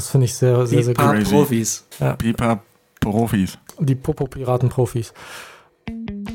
[0.00, 1.28] Das finde ich sehr, sehr, sehr Pipa gut.
[1.28, 1.84] Profis.
[2.16, 2.62] Pipa
[3.00, 3.58] Profis.
[3.80, 5.12] Die Popo-Piraten-Profis.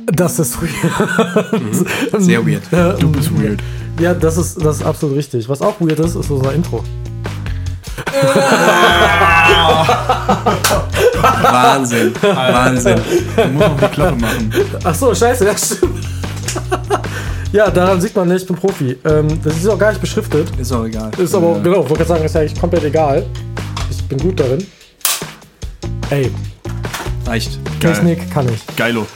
[0.06, 2.22] Das ist weird.
[2.22, 2.62] Sehr weird.
[2.72, 3.60] Ja, Du bist weird.
[4.00, 5.50] Ja, das ist, das ist absolut richtig.
[5.50, 6.84] Was auch weird ist, ist unser Intro.
[11.42, 12.14] Wahnsinn.
[12.22, 13.02] Wahnsinn.
[13.36, 14.54] Du musst noch die Klappe machen.
[14.84, 16.06] Ach so, scheiße, ja, stimmt.
[17.56, 18.98] Ja, daran sieht man, ne, ich bin Profi.
[19.06, 20.52] Ähm, das ist auch gar nicht beschriftet.
[20.60, 21.10] Ist auch egal.
[21.18, 23.26] Ist aber, auch, genau, ich wollte gerade sagen, ist ja eigentlich komplett egal.
[23.90, 24.68] Ich bin gut darin.
[26.10, 26.30] Ey,
[27.26, 27.58] Reicht.
[27.80, 27.94] Geil.
[27.94, 28.76] Technik kann ich.
[28.76, 29.08] Geilo.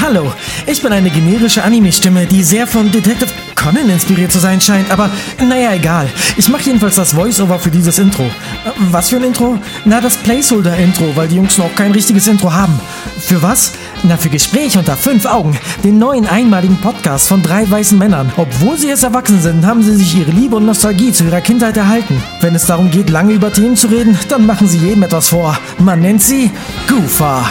[0.00, 0.32] Hallo,
[0.66, 3.30] ich bin eine generische Anime-Stimme, die sehr von Detective
[3.66, 5.10] Conan inspiriert zu sein scheint, aber
[5.44, 6.08] naja, egal.
[6.36, 8.22] Ich mache jedenfalls das Voice-Over für dieses Intro.
[8.22, 9.58] Äh, Was für ein Intro?
[9.84, 12.78] Na, das Placeholder-Intro, weil die Jungs noch kein richtiges Intro haben.
[13.18, 13.72] Für was?
[14.04, 18.32] Na, für Gespräch unter fünf Augen, den neuen einmaligen Podcast von drei weißen Männern.
[18.36, 21.76] Obwohl sie jetzt erwachsen sind, haben sie sich ihre Liebe und Nostalgie zu ihrer Kindheit
[21.76, 22.22] erhalten.
[22.42, 25.58] Wenn es darum geht, lange über Themen zu reden, dann machen sie jedem etwas vor.
[25.78, 26.52] Man nennt sie
[26.86, 27.44] Goofa.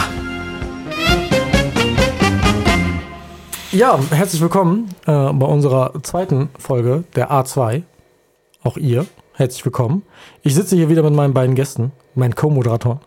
[3.72, 7.82] Ja, herzlich willkommen äh, bei unserer zweiten Folge der A2.
[8.62, 10.02] Auch ihr, herzlich willkommen.
[10.42, 13.00] Ich sitze hier wieder mit meinen beiden Gästen, meinen Co-Moderatoren,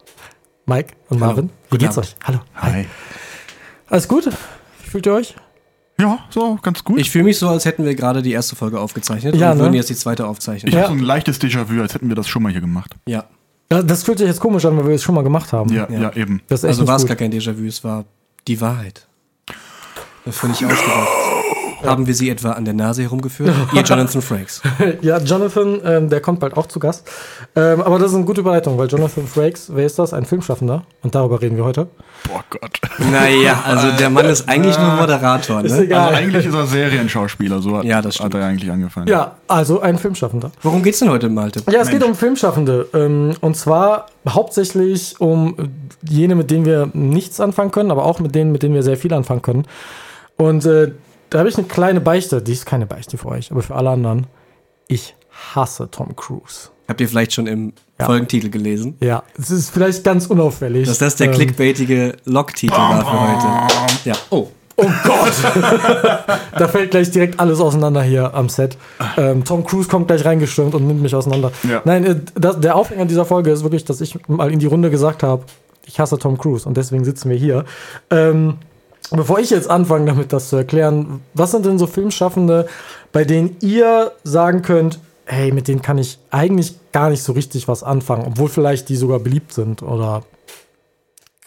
[0.66, 1.28] Mike und Hallo.
[1.32, 1.50] Marvin.
[1.50, 2.10] Wie Guten geht's Abend.
[2.10, 2.16] euch?
[2.28, 2.40] Hallo.
[2.56, 2.86] Hi.
[3.88, 4.26] Alles gut?
[4.28, 5.36] Wie fühlt ihr euch?
[6.00, 7.00] Ja, so, ganz gut.
[7.00, 9.64] Ich fühle mich so, als hätten wir gerade die erste Folge aufgezeichnet Ja, und ne?
[9.64, 10.70] würden jetzt die zweite aufzeichnen.
[10.70, 10.84] ich Ja.
[10.84, 12.96] habe so ein leichtes Déjà-vu, als hätten wir das schon mal hier gemacht.
[13.06, 13.26] Ja.
[13.68, 15.72] Das fühlt sich jetzt komisch an, weil wir es schon mal gemacht haben.
[15.74, 16.16] Ja, ja, Ja.
[16.16, 16.42] eben.
[16.48, 18.06] Das ist echt Also war es gar kein Déjà-vu, es war
[18.48, 19.08] die Wahrheit.
[20.30, 21.08] Das finde ich ausgedacht.
[21.82, 23.54] Haben wir sie etwa an der Nase herumgeführt?
[23.74, 24.62] Ihr Jonathan Frakes.
[25.02, 27.08] Ja, Jonathan, ähm, der kommt bald auch zu Gast.
[27.56, 30.14] Ähm, aber das ist eine gute Überleitung, weil Jonathan Frakes, wer ist das?
[30.14, 30.84] Ein Filmschaffender.
[31.04, 31.88] Und darüber reden wir heute.
[32.28, 32.82] Boah Gott.
[33.12, 35.64] Naja, also der Mann ist eigentlich nur Moderator.
[35.64, 35.84] Ist Ne?
[35.86, 36.10] egal.
[36.10, 38.34] Also eigentlich ist er Serienschauspieler, so hat, Ja, das stimmt.
[38.36, 39.08] hat er eigentlich angefangen.
[39.08, 40.52] Ja, also ein Filmschaffender.
[40.62, 41.64] Worum geht's denn heute, Malte?
[41.72, 42.12] Ja, es geht Mensch.
[42.12, 42.88] um Filmschaffende.
[42.94, 45.56] Ähm, und zwar hauptsächlich um
[46.04, 48.98] jene, mit denen wir nichts anfangen können, aber auch mit denen, mit denen wir sehr
[48.98, 49.66] viel anfangen können.
[50.40, 50.92] Und äh,
[51.30, 52.42] da habe ich eine kleine Beichte.
[52.42, 54.26] Die ist keine Beichte für euch, aber für alle anderen.
[54.88, 55.16] Ich
[55.54, 56.70] hasse Tom Cruise.
[56.88, 58.06] Habt ihr vielleicht schon im Ja.
[58.06, 58.96] Folgentitel gelesen?
[59.02, 60.88] Ja, es ist vielleicht ganz unauffällig.
[60.88, 64.10] Dass das der Ähm, clickbaitige Log-Titel war für heute.
[64.10, 64.16] Ja.
[64.32, 64.48] Oh.
[64.82, 65.34] Oh Gott!
[66.58, 68.78] da fällt gleich direkt alles auseinander hier am Set.
[69.18, 71.52] Ähm, Tom Cruise kommt gleich reingestürmt und nimmt mich auseinander.
[71.70, 71.82] Ja.
[71.84, 74.90] Nein, äh, das, der Aufhänger dieser Folge ist wirklich, dass ich mal in die Runde
[74.90, 75.44] gesagt habe,
[75.86, 77.66] ich hasse Tom Cruise und deswegen sitzen wir hier.
[78.10, 78.56] Ähm,
[79.12, 82.68] bevor ich jetzt anfange, damit das zu erklären, was sind denn so Filmschaffende,
[83.12, 87.68] bei denen ihr sagen könnt, hey, mit denen kann ich eigentlich gar nicht so richtig
[87.68, 90.24] was anfangen, obwohl vielleicht die sogar beliebt sind oder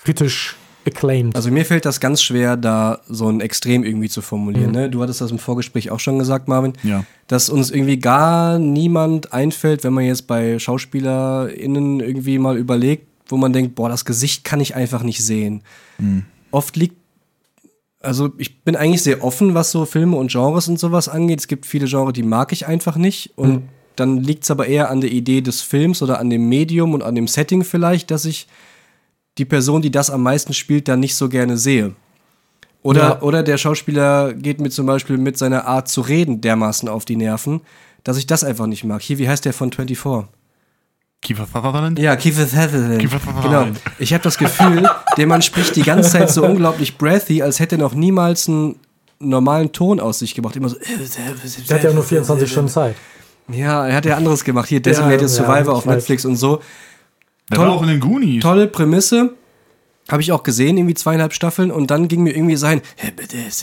[0.05, 0.57] kritisch
[0.87, 1.37] acclaimed.
[1.37, 4.73] Also mir fällt das ganz schwer, da so ein Extrem irgendwie zu formulieren.
[4.73, 4.91] Ne?
[4.91, 6.73] Du hattest das im Vorgespräch auch schon gesagt, Marvin.
[6.83, 7.05] Ja.
[7.29, 13.37] Dass uns irgendwie gar niemand einfällt, wenn man jetzt bei SchauspielerInnen irgendwie mal überlegt, wo
[13.37, 15.63] man denkt, boah, das Gesicht kann ich einfach nicht sehen.
[16.51, 16.97] Oft liegt,
[18.03, 21.41] also ich bin eigentlich sehr offen, was so Filme und Genres und sowas angeht.
[21.41, 23.33] Es gibt viele Genres, die mag ich einfach nicht.
[23.37, 23.63] Und
[23.97, 27.03] dann liegt es aber eher an der Idee des Films oder an dem Medium und
[27.03, 28.47] an dem Setting vielleicht, dass ich
[29.39, 31.95] die Person, die das am meisten spielt, dann nicht so gerne sehe.
[32.83, 33.23] Oder, Ja.
[33.23, 37.17] oder der Schauspieler geht mir zum Beispiel mit seiner Art zu reden dermaßen auf die
[37.17, 37.61] Nerven,
[38.03, 39.01] dass ich das einfach nicht mag.
[39.03, 40.27] Hier, wie heißt der von 24?
[41.23, 41.99] Kiefer Sutherland?
[41.99, 42.99] Ja, Kiefer Sutherland.
[42.99, 43.43] Kiefer Genau.
[43.43, 43.81] Sutherland.
[43.99, 47.77] Ich habe das Gefühl, der Mann spricht die ganze Zeit so unglaublich breathy, als hätte
[47.77, 48.77] er noch niemals einen
[49.21, 50.57] normalen Ton aus sich gebracht.
[50.57, 50.77] Immer so.
[51.69, 52.97] Der hat ja nur 24 Stunden Zeit.
[53.49, 54.69] Ja, er hat ja anderes gemacht.
[54.69, 55.95] Hier Designated ja, Survivor ich auf weiß.
[55.97, 56.61] Netflix und so.
[57.51, 57.67] Der Toll.
[57.69, 58.43] war auch in den Goonies.
[58.43, 59.35] Tolle Prämisse.
[60.11, 61.71] Habe ich auch gesehen, irgendwie zweieinhalb Staffeln.
[61.71, 62.83] Und dann ging mir irgendwie sein,
[63.47, 63.63] als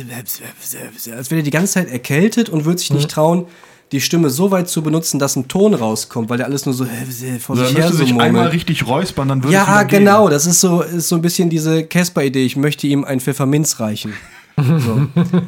[1.30, 3.46] wäre er die ganze Zeit erkältet und würde sich nicht trauen,
[3.92, 6.86] die Stimme so weit zu benutzen, dass ein Ton rauskommt, weil der alles nur so
[6.86, 9.68] vor Also, sich er her müsste so sich einmal richtig räuspern, dann würde es Ja,
[9.80, 10.00] wieder gehen.
[10.00, 10.30] genau.
[10.30, 12.46] Das ist so, ist so ein bisschen diese Casper-Idee.
[12.46, 14.14] Ich möchte ihm ein Pfefferminz reichen.
[14.60, 15.08] So.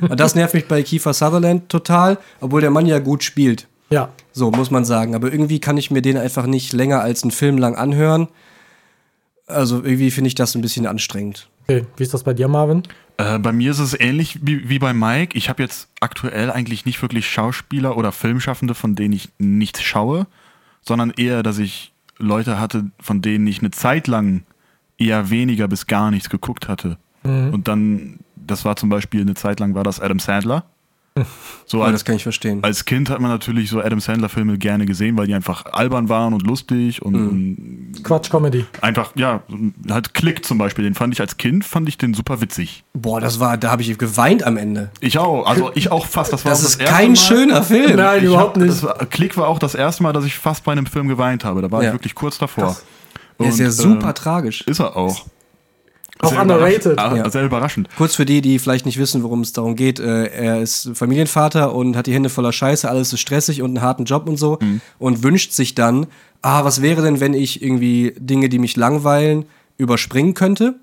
[0.10, 3.68] Und das nervt mich bei Kiefer Sutherland total, obwohl der Mann ja gut spielt.
[3.90, 5.16] Ja, So, muss man sagen.
[5.16, 8.30] Aber irgendwie kann ich mir den einfach nicht länger als einen Film lang anhören.
[9.48, 11.50] Also irgendwie finde ich das ein bisschen anstrengend.
[11.80, 11.86] Okay.
[11.98, 12.84] Wie ist das bei dir, Marvin?
[13.18, 15.38] Äh, bei mir ist es ähnlich wie, wie bei Mike.
[15.38, 20.28] Ich habe jetzt aktuell eigentlich nicht wirklich Schauspieler oder Filmschaffende, von denen ich nichts schaue,
[20.82, 24.44] sondern eher, dass ich Leute hatte, von denen ich eine Zeit lang
[24.98, 26.98] eher weniger bis gar nichts geguckt hatte.
[27.24, 30.66] Und dann, das war zum Beispiel eine Zeit lang war das Adam Sandler.
[31.66, 32.64] So Ja, als, das kann ich verstehen.
[32.64, 36.34] als Kind hat man natürlich so Adam Sandler-Filme gerne gesehen, weil die einfach albern waren
[36.34, 37.28] und lustig und, Mhm.
[37.98, 38.66] und Quatsch-Comedy.
[38.80, 39.44] einfach, ja,
[39.90, 42.86] halt Klick zum Beispiel, den fand ich als Kind, fand ich den super witzig.
[42.94, 44.90] Boah, das war, da habe ich geweint am Ende.
[45.02, 46.32] Ich auch, also ich auch fast.
[46.32, 47.98] Das war Das ist erste kein Mal, schöner Film.
[47.98, 48.70] Nein, Ich überhaupt hab, nicht.
[48.72, 51.44] Das war, Klick war auch das erste Mal, dass ich fast bei einem Film geweint
[51.44, 51.62] habe.
[51.62, 51.90] Da war Ja.
[51.90, 52.78] ich wirklich kurz davor.
[53.38, 54.62] Der ist Und, ja super äh, tragisch.
[54.62, 55.26] ist er auch.
[56.22, 56.94] Auch Sehr underrated.
[56.94, 57.26] überraschend.
[57.26, 57.32] Ja.
[57.32, 57.90] Sehr überraschend.
[57.98, 60.00] Kurz für die, die vielleicht nicht wissen, worum es darum geht.
[60.00, 63.82] Äh, er ist Familienvater und hat die Hände voller Scheiße, alles ist stressig und einen
[63.82, 64.60] harten Job und so
[65.00, 66.08] und wünscht sich dann,
[66.42, 69.46] ah, was wäre denn, wenn ich irgendwie Dinge, die mich langweilen,
[69.78, 70.76] überspringen könnte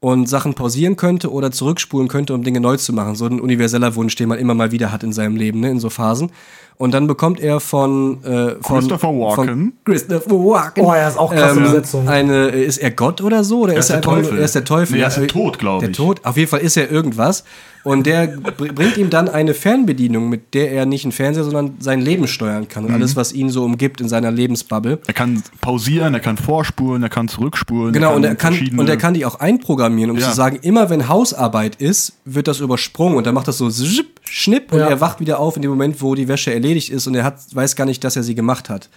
[0.00, 3.14] und Sachen pausieren könnte oder zurückspulen könnte, um Dinge neu zu machen.
[3.14, 5.80] So ein universeller Wunsch, den man immer mal wieder hat in seinem Leben, ne, in
[5.80, 6.30] so Phasen.
[6.78, 9.46] Und dann bekommt er von, äh, von Christopher Walken.
[9.46, 10.84] Von Christopher Walken.
[10.84, 12.06] Oh, er ist auch krasse Besetzung.
[12.08, 13.60] Eine, ist er Gott oder so?
[13.60, 14.38] Oder ist, ist er der Teufel.
[14.38, 14.96] er ist der Teufel?
[14.96, 15.96] Nee, er ist Ja, der Tod, glaub Der ich.
[15.96, 16.20] Tod?
[16.24, 17.44] Auf jeden Fall ist er irgendwas.
[17.82, 21.76] Und der br- bringt ihm dann eine Fernbedienung, mit der er nicht einen Fernseher, sondern
[21.78, 22.84] sein Leben steuern kann.
[22.84, 22.96] Und Mhm.
[22.96, 24.98] alles, was ihn so umgibt in seiner Lebensbubble.
[25.06, 27.92] Er kann pausieren, er kann vorspulen, er kann zurückspulen.
[27.92, 30.28] Genau, und er kann, und er kann die auch einprogrammieren, um Ja.
[30.28, 34.15] zu sagen, immer wenn Hausarbeit ist, wird das übersprungen und dann macht das so zip,
[34.28, 34.88] schnipp und Ja.
[34.88, 37.38] er wacht wieder auf in dem Moment, wo die Wäsche erledigt ist und er hat,
[37.54, 38.88] weiß gar nicht, dass er sie gemacht hat.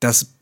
[0.00, 0.32] Das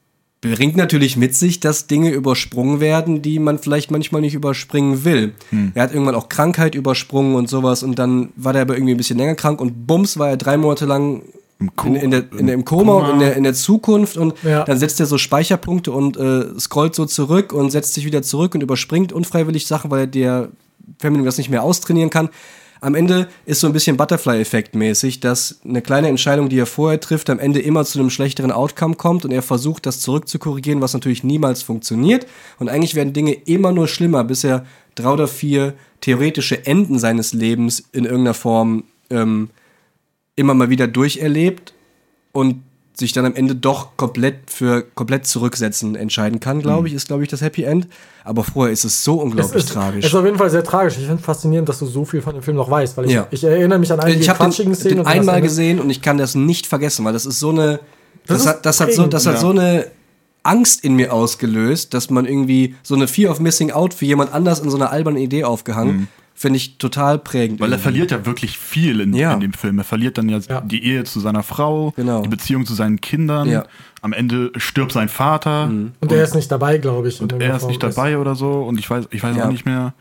[0.41, 5.35] bringt natürlich mit sich, dass Dinge übersprungen werden, die man vielleicht manchmal nicht überspringen will.
[5.51, 5.73] Hm.
[5.75, 8.97] Er hat irgendwann auch Krankheit übersprungen und sowas und dann war der aber irgendwie ein
[8.97, 11.23] bisschen länger krank und bums war er drei Monate lang
[11.59, 14.17] Im Ko- in, in, der, in, der, im Koma, und in der, in der Zukunft
[14.17, 14.65] und Ja.
[14.65, 18.55] dann setzt er so Speicherpunkte und äh, scrollt so zurück und setzt sich wieder zurück
[18.55, 20.49] und überspringt unfreiwillig Sachen, weil er der
[20.99, 22.31] Fernbedienung das nicht mehr austrainieren kann.
[22.83, 26.99] Am Ende ist so ein bisschen Butterfly-Effekt mäßig, dass eine kleine Entscheidung, die er vorher
[26.99, 30.95] trifft, am Ende immer zu einem schlechteren Outcome kommt und er versucht, das zurückzukorrigieren, was
[30.95, 32.27] natürlich niemals funktioniert.
[32.59, 37.35] Und eigentlich werden Dinge immer nur schlimmer, bis er drei oder vier theoretische Enden seines
[37.35, 39.51] Lebens in irgendeiner Form ähm,
[40.37, 41.75] immer mal wieder durcherlebt
[42.33, 42.63] und
[43.01, 47.25] sich dann am Ende doch komplett für komplett zurücksetzen entscheiden kann, glaube ich, ist, glaube
[47.25, 47.89] ich, das Happy End.
[48.23, 50.05] Aber vorher ist es so Es unglaublich ist, tragisch.
[50.05, 50.95] es ist auf jeden Fall sehr tragisch.
[50.99, 53.13] Ich finde es faszinierend, dass du so viel von dem Film noch weißt, weil ich,
[53.13, 53.27] Ja.
[53.33, 54.99] ich erinnere mich an einige ich habe quatschigen den, Szenen.
[55.01, 57.51] und das einmal Ende- gesehen und ich kann das nicht vergessen, weil das ist so
[57.51, 57.81] eine.
[58.27, 59.41] Das, Das hat, das hat so, das hat ja.
[59.41, 59.87] so eine
[60.43, 64.33] Angst in mir ausgelöst, dass man irgendwie so eine Fear of Missing Out für jemand
[64.33, 66.09] anders in so einer albernen Idee aufgehangen,
[66.41, 67.61] finde ich total prägend.
[67.61, 69.35] Weil er verliert ja wirklich viel in, Ja.
[69.35, 69.77] in dem Film.
[69.77, 70.63] Er verliert dann ja, Ja.
[70.63, 72.23] die Ehe zu seiner Frau, Genau.
[72.23, 73.47] die Beziehung zu seinen Kindern.
[73.47, 73.65] Ja.
[74.01, 75.65] Am Ende stirbt sein Vater.
[75.65, 77.21] Und er ist nicht dabei, glaube ich.
[77.21, 78.63] Und er ist nicht dabei oder so.
[78.63, 79.45] Und ich weiß, ich weiß Ja.
[79.47, 79.93] auch nicht mehr.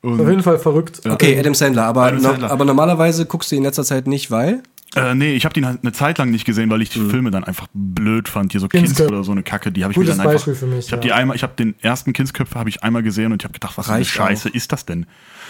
[0.00, 1.00] Und, Auf jeden Fall verrückt.
[1.04, 2.50] Okay, Adam Sandler, aber, Adam no, Sandler.
[2.52, 4.62] aber normalerweise guckst du ihn in letzter Zeit nicht, weil.
[4.96, 7.30] Äh, nee, ich habe den halt eine Zeit lang nicht gesehen, weil ich die Filme
[7.30, 8.52] dann einfach blöd fand.
[8.52, 9.12] Hier so Kinds Kindsköpfe.
[9.12, 10.34] oder so eine Kacke, die habe ich mir Gutes dann einfach.
[10.36, 11.08] Beispiel für mich, Ich habe ja.
[11.08, 13.76] die einmal, ich habe den ersten Kindsköpfe habe ich einmal gesehen und ich habe gedacht,
[13.76, 15.06] was für eine Scheiße ist das denn?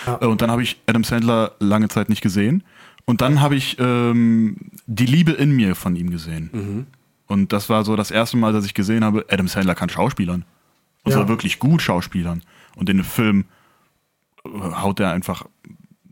[0.07, 0.19] Ja.
[0.21, 2.65] Äh, Und dann habe ich Adam Sandler lange Zeit nicht gesehen.
[3.05, 4.57] Und dann habe ich ähm,
[4.87, 6.51] Die Liebe in mir von ihm gesehen.
[6.53, 6.87] Mhm.
[7.27, 10.45] Und das war so das erste Mal, dass ich gesehen habe, Adam Sandler kann Schauspielern.
[11.05, 11.19] Und Ja.
[11.19, 12.43] zwar wirklich gut Schauspielern.
[12.77, 13.45] Und in dem Film
[14.45, 14.49] äh,
[14.83, 15.45] haut er einfach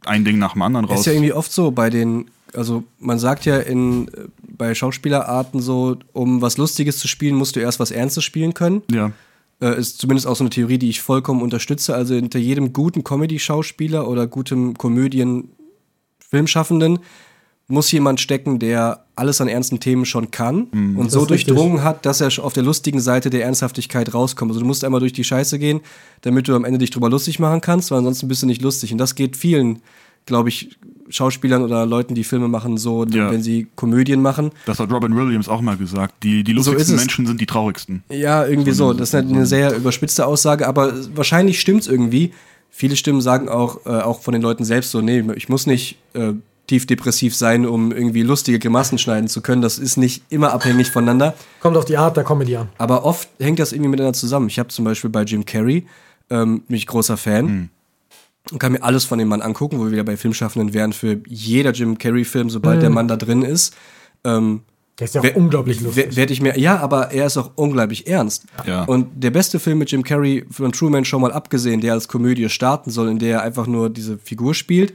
[0.05, 1.01] ein Ding nach dem anderen raus.
[1.01, 5.61] Ist ja irgendwie oft so bei den, also man sagt ja in, äh, bei Schauspielerarten
[5.61, 8.83] so, um was Lustiges zu spielen, musst du erst was Ernstes spielen können.
[8.91, 9.13] ja.
[9.59, 11.95] Äh, ist zumindest auch so eine Theorie, die ich vollkommen unterstütze.
[11.95, 16.99] Also hinter jedem guten Comedy-Schauspieler oder gutem Komödien-Filmschaffenden
[17.69, 21.49] muss jemand stecken, der alles an ernsten Themen schon kann und Das so ist richtig.
[21.49, 24.51] durchdrungen hat, dass er auf der lustigen Seite der Ernsthaftigkeit rauskommt.
[24.51, 25.81] Also du musst einmal durch die Scheiße gehen,
[26.21, 28.93] damit du am Ende dich drüber lustig machen kannst, weil ansonsten bist du nicht lustig.
[28.93, 29.81] Und das geht vielen,
[30.27, 33.31] glaube ich, Schauspielern oder Leuten, die Filme machen, so, Ja.
[33.31, 34.51] wenn sie Komödien machen.
[34.67, 36.23] Das hat Robin Williams auch mal gesagt.
[36.23, 37.01] Die, die So lustigsten es.
[37.03, 38.03] Menschen sind die traurigsten.
[38.11, 38.93] Ja, irgendwie so.
[38.93, 42.33] Das ist halt eine sehr überspitzte Aussage, aber wahrscheinlich stimmt's irgendwie.
[42.71, 45.97] Viele Stimmen sagen auch, äh, auch von den Leuten selbst so, nee, ich muss nicht
[46.15, 46.33] äh,
[46.67, 49.63] tief depressiv sein, um irgendwie lustige Grimassen schneiden zu können.
[49.63, 51.35] Das ist nicht immer abhängig voneinander.
[51.61, 52.69] Kommt auf die Art der Comedy an.
[52.77, 54.49] Aber oft hängt das irgendwie miteinander zusammen.
[54.49, 55.87] Ich habe zum Beispiel bei Jim Carrey,
[56.29, 57.71] ähm, bin ich großer Fan.
[58.53, 61.19] Und kann mir alles von dem Mann angucken, wo wir wieder bei Filmschaffenden wären für
[61.27, 63.75] jeder Jim Carrey-Film, sobald der Mann da drin ist.
[64.25, 64.61] Ähm,
[64.99, 66.15] Der ist ja auch Wer- unglaublich lustig.
[66.17, 68.45] Werde ich mir, ja, aber er ist auch unglaublich ernst.
[68.67, 68.85] Ja.
[68.85, 72.49] Und der beste Film mit Jim Carrey von Truman schon mal abgesehen, der als Komödie
[72.49, 74.95] starten soll, in der er einfach nur diese Figur spielt,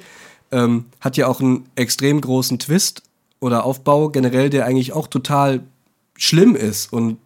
[0.51, 3.03] ähm, hat ja auch einen extrem großen Twist
[3.41, 5.61] oder Aufbau generell, der eigentlich auch total
[6.15, 7.17] schlimm ist und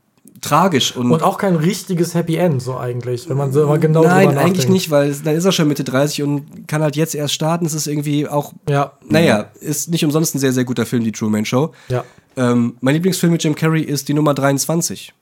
[0.45, 4.03] tragisch und, Und auch kein richtiges Happy End, so eigentlich, wenn man so mal genau
[4.03, 7.15] Nein, drüber eigentlich nicht, weil dann ist er schon Mitte 30 und kann halt jetzt
[7.15, 7.65] erst starten.
[7.65, 11.11] Es ist irgendwie auch, Ja, naja, ist nicht umsonst ein sehr, sehr guter Film, die
[11.11, 11.73] Truman Show.
[11.89, 12.03] ja.
[12.37, 15.13] Ähm, mein Lieblingsfilm mit Jim Carrey ist die Nummer 23.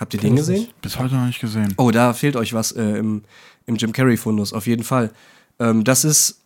[0.00, 0.68] Habt ihr den gesehen?
[0.80, 1.74] Bis heute noch nicht gesehen.
[1.76, 3.24] Oh, da fehlt euch was äh, im,
[3.66, 5.10] im Jim Carrey-Fundus, auf jeden Fall.
[5.58, 6.38] Ähm, das ist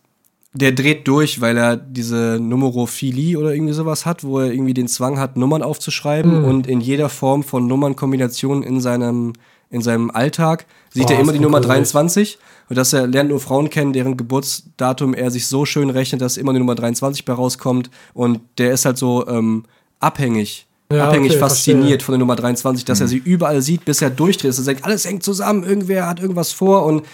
[0.57, 4.87] der dreht durch, weil er diese Numerophilie oder irgendwie sowas hat, wo er irgendwie den
[4.87, 9.33] Zwang hat, Nummern aufzuschreiben und in jeder Form von Nummernkombinationen in seinem,
[9.69, 11.93] in seinem Alltag sieht Boah, er immer die Nummer gruselig.
[11.93, 12.37] 23
[12.69, 16.37] und dass er lernt nur Frauen kennen, deren Geburtsdatum er sich so schön rechnet, dass
[16.37, 19.65] immer die Nummer 23 bei rauskommt und der ist halt so ähm,
[19.99, 20.65] abhängig.
[20.91, 21.99] Ja, abhängig okay, fasziniert verstehe.
[22.05, 24.51] von der Nummer 23, dass er sie überall sieht, bis er durchdreht.
[24.51, 27.05] Er sagt, alles hängt zusammen, irgendwer hat irgendwas vor und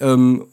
[0.00, 0.46] ähm,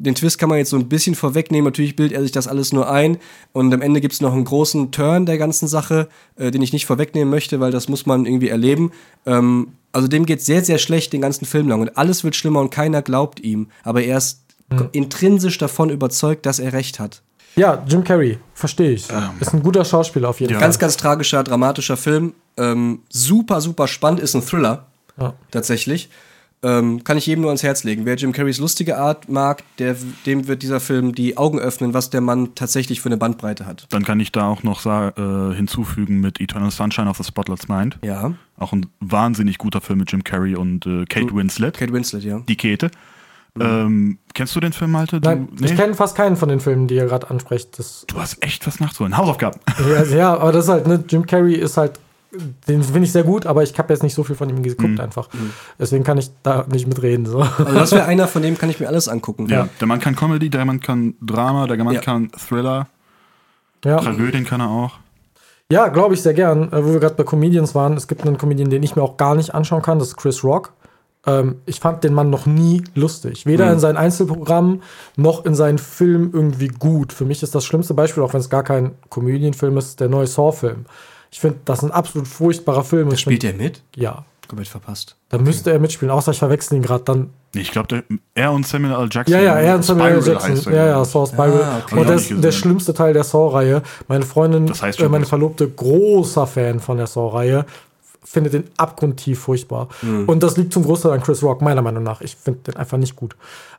[0.00, 1.64] den Twist kann man jetzt so ein bisschen vorwegnehmen.
[1.64, 3.18] Natürlich bildet er sich das alles nur ein.
[3.52, 6.72] Und am Ende gibt es noch einen großen Turn der ganzen Sache, äh, den ich
[6.72, 8.92] nicht vorwegnehmen möchte, weil das muss man irgendwie erleben.
[9.26, 11.80] Ähm, also dem geht sehr, sehr schlecht den ganzen Film lang.
[11.80, 13.68] Und alles wird schlimmer und keiner glaubt ihm.
[13.82, 14.42] Aber er ist
[14.92, 17.22] intrinsisch davon überzeugt, dass er recht hat.
[17.56, 19.08] Ja, Jim Carrey, verstehe ich.
[19.40, 20.58] Ist ein guter Schauspieler auf jeden Ja.
[20.58, 20.66] Fall.
[20.68, 22.34] Ganz, ganz tragischer, dramatischer Film.
[22.56, 24.20] Ähm, super, super spannend.
[24.20, 24.86] Ist ein Thriller.
[25.18, 25.34] Ja.
[25.50, 26.08] Tatsächlich.
[26.62, 28.04] Ähm, kann ich jedem nur ans Herz legen.
[28.04, 32.10] Wer Jim Carreys lustige Art mag, der, dem wird dieser Film die Augen öffnen, was
[32.10, 33.86] der Mann tatsächlich für eine Bandbreite hat.
[33.88, 37.98] Dann kann ich da auch noch äh, hinzufügen mit Eternal Sunshine of the Spotless Mind.
[38.02, 38.34] Ja.
[38.58, 41.78] Auch ein wahnsinnig guter Film mit Jim Carrey und äh, Kate Winslet.
[41.78, 42.40] Kate Winslet, ja.
[42.46, 42.90] Die Kete.
[43.58, 45.20] Ähm, kennst du den Film, Malte?
[45.20, 47.78] Du, Nein, ich kenne fast keinen von den Filmen, die ihr gerade ansprecht.
[47.78, 49.16] Das, du hast echt was nachzuholen.
[49.16, 49.60] Hausaufgaben.
[49.88, 51.98] ja, ja, aber das ist halt, ne, Jim Carrey ist halt,
[52.68, 55.00] den finde ich sehr gut, aber ich habe jetzt nicht so viel von ihm geguckt
[55.00, 55.28] einfach.
[55.78, 57.26] Deswegen kann ich da nicht mitreden.
[57.26, 57.40] So.
[57.40, 59.46] Also das wäre einer, von dem kann ich mir alles angucken.
[59.48, 59.68] Ja.
[59.80, 62.00] Der Mann kann Comedy, der Mann kann Drama, der Mann Ja.
[62.00, 62.86] kann Thriller,
[63.84, 64.92] Ja, Tragödien kann er auch.
[65.72, 66.72] ja glaube ich sehr gern.
[66.72, 69.16] Äh, wo wir gerade bei Comedians waren, es gibt einen Comedian, den ich mir auch
[69.16, 70.72] gar nicht anschauen kann, das ist Chris Rock.
[71.26, 73.44] Ähm, ich fand den Mann noch nie lustig.
[73.44, 74.82] Weder in seinen Einzelprogrammen
[75.16, 77.12] noch in seinen Filmen irgendwie gut.
[77.12, 80.26] Für mich ist das schlimmste Beispiel, auch wenn es gar kein Comedian-Film ist, der neue
[80.26, 80.86] Saw-Film.
[81.30, 83.12] Ich finde, das ist ein absolut furchtbarer Film.
[83.12, 83.82] Ich Spielt find, er mit?
[83.94, 84.24] Ja.
[84.48, 85.14] Komplett verpasst.
[85.28, 87.30] Da müsste er mitspielen, außer ich verwechsel ihn gerade dann.
[87.54, 88.02] Ich glaube,
[88.34, 89.08] er und Samuel L.
[89.10, 89.32] Jackson.
[89.32, 90.26] Ja, ja, er und Samuel L.
[90.26, 90.72] Jackson.
[90.72, 91.04] er, Ja, ja.
[91.04, 91.62] Saw Spiral.
[91.62, 92.00] Ah, okay.
[92.00, 93.82] Und das ist der schlimmste Teil der Saw-Reihe.
[94.08, 95.24] Meine Freundin, Das heißt äh, meine.
[95.24, 97.64] Verlobte, großer Fan von der Saw-Reihe,
[98.22, 99.88] findet den abgrundtief furchtbar.
[100.02, 100.28] Mhm.
[100.28, 102.20] Und das liegt zum Großteil an Chris Rock, meiner Meinung nach.
[102.20, 103.34] Ich finde den einfach nicht gut.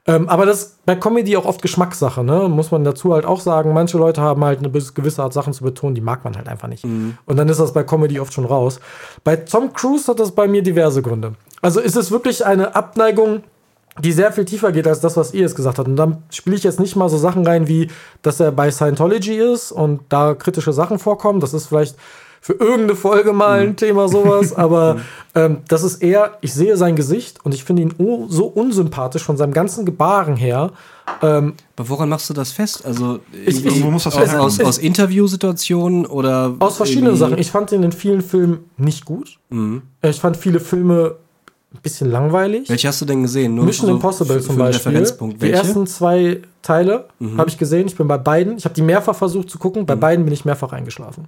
[0.08, 2.50] Ähm, aber das ist bei Comedy auch oft Geschmackssache, ne?
[2.50, 3.74] Muss man dazu halt auch sagen.
[3.74, 6.68] Manche Leute haben halt eine gewisse Art Sachen zu betonen, die mag man halt einfach
[6.68, 6.84] nicht.
[6.86, 7.18] Mhm.
[7.26, 8.80] Und dann ist das bei Comedy oft schon raus.
[9.24, 11.34] Bei Tom Cruise hat das bei mir diverse Gründe.
[11.62, 13.44] Also ist es wirklich eine Abneigung,
[14.00, 15.88] die sehr viel tiefer geht als das, was ihr jetzt gesagt habt.
[15.88, 17.90] Und dann spiele ich jetzt nicht mal so Sachen rein, wie,
[18.22, 21.42] dass er bei Scientology ist und da kritische Sachen vorkommen.
[21.42, 21.96] Das ist vielleicht
[22.44, 24.98] für irgendeine Folge mal ein Thema sowas, aber
[25.36, 29.24] ähm, das ist eher, ich sehe sein Gesicht und ich finde ihn oh, so unsympathisch
[29.24, 30.72] von seinem ganzen Gebaren her.
[31.22, 32.84] Ähm, Aber woran machst du das fest?
[32.86, 37.38] Also Ich- irgendwo muss das aus, aus, aus Interviewsituationen oder aus verschiedenen Sachen.
[37.38, 39.38] Ich fand ihn in vielen Filmen nicht gut.
[39.50, 39.84] Mhm.
[40.02, 41.16] Ich fand viele Filme
[41.74, 42.70] ein bisschen langweilig.
[42.70, 43.56] Welche hast du denn gesehen?
[43.56, 44.90] Nur Mission so Impossible für- zum für Beispiel.
[44.92, 45.42] Referenzpunkt.
[45.42, 45.48] Die?
[45.48, 45.54] Mhm.
[45.54, 47.06] ersten zwei Teile
[47.38, 47.88] habe ich gesehen.
[47.88, 48.58] Ich bin bei beiden.
[48.58, 49.84] Ich habe die mehrfach versucht zu gucken.
[49.84, 49.86] Mhm.
[49.86, 51.26] Bei beiden bin ich mehrfach eingeschlafen.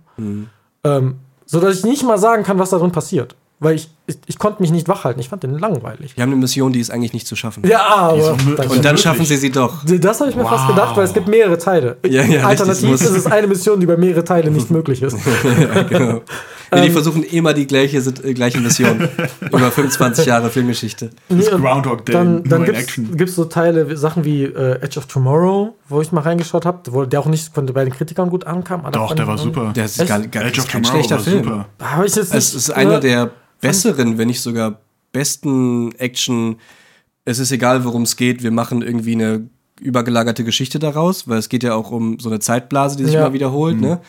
[0.83, 3.35] Ähm, so dass ich nicht mal sagen kann, was da drin passiert.
[3.59, 5.21] Weil ich, ich, ich konnte mich nicht wach halten.
[5.21, 6.15] Ich fand den langweilig.
[6.15, 7.65] Die haben eine Mission, die ist eigentlich nicht zu schaffen.
[7.65, 8.35] Ja, aber.
[8.69, 9.85] Und dann schaffen sie sie doch.
[9.85, 10.75] das habe ich mir fast Wow.
[10.75, 11.97] gedacht, weil es gibt mehrere Teile.
[12.05, 15.15] Ja, ja, Alternativ richtig, ist es eine Mission, die bei mehrere Teile nicht möglich ist.
[15.89, 16.21] genau.
[16.73, 16.85] Nee, Ähm.
[16.87, 19.07] die versuchen immer die gleiche, äh, gleiche Mission.
[19.41, 21.09] Über 25 Jahre Filmgeschichte.
[21.29, 23.17] Nee, und Groundhog Day, Dann, dann nur in gibt Action.
[23.21, 27.19] es so Teile, Sachen wie äh, Edge of Tomorrow, wo ich mal reingeschaut habe, der
[27.19, 28.81] auch nicht von, bei den Kritikern gut ankam.
[28.81, 29.73] aber Doch, der war super.
[29.75, 31.43] Der ist, gar, gar, Edge das of ist kein Tomorrow schlechter war Film.
[31.43, 32.05] super.
[32.05, 32.99] Ich jetzt Es ist einer ne?
[32.99, 34.79] der besseren, wenn nicht sogar
[35.11, 36.57] besten Action.
[37.25, 38.43] Es ist egal, worum es geht.
[38.43, 39.47] Wir machen irgendwie eine
[39.79, 43.21] übergelagerte Geschichte daraus, weil es geht ja auch um so eine Zeitblase, die sich Ja.
[43.21, 43.79] immer wiederholt.
[43.79, 43.99] Ne?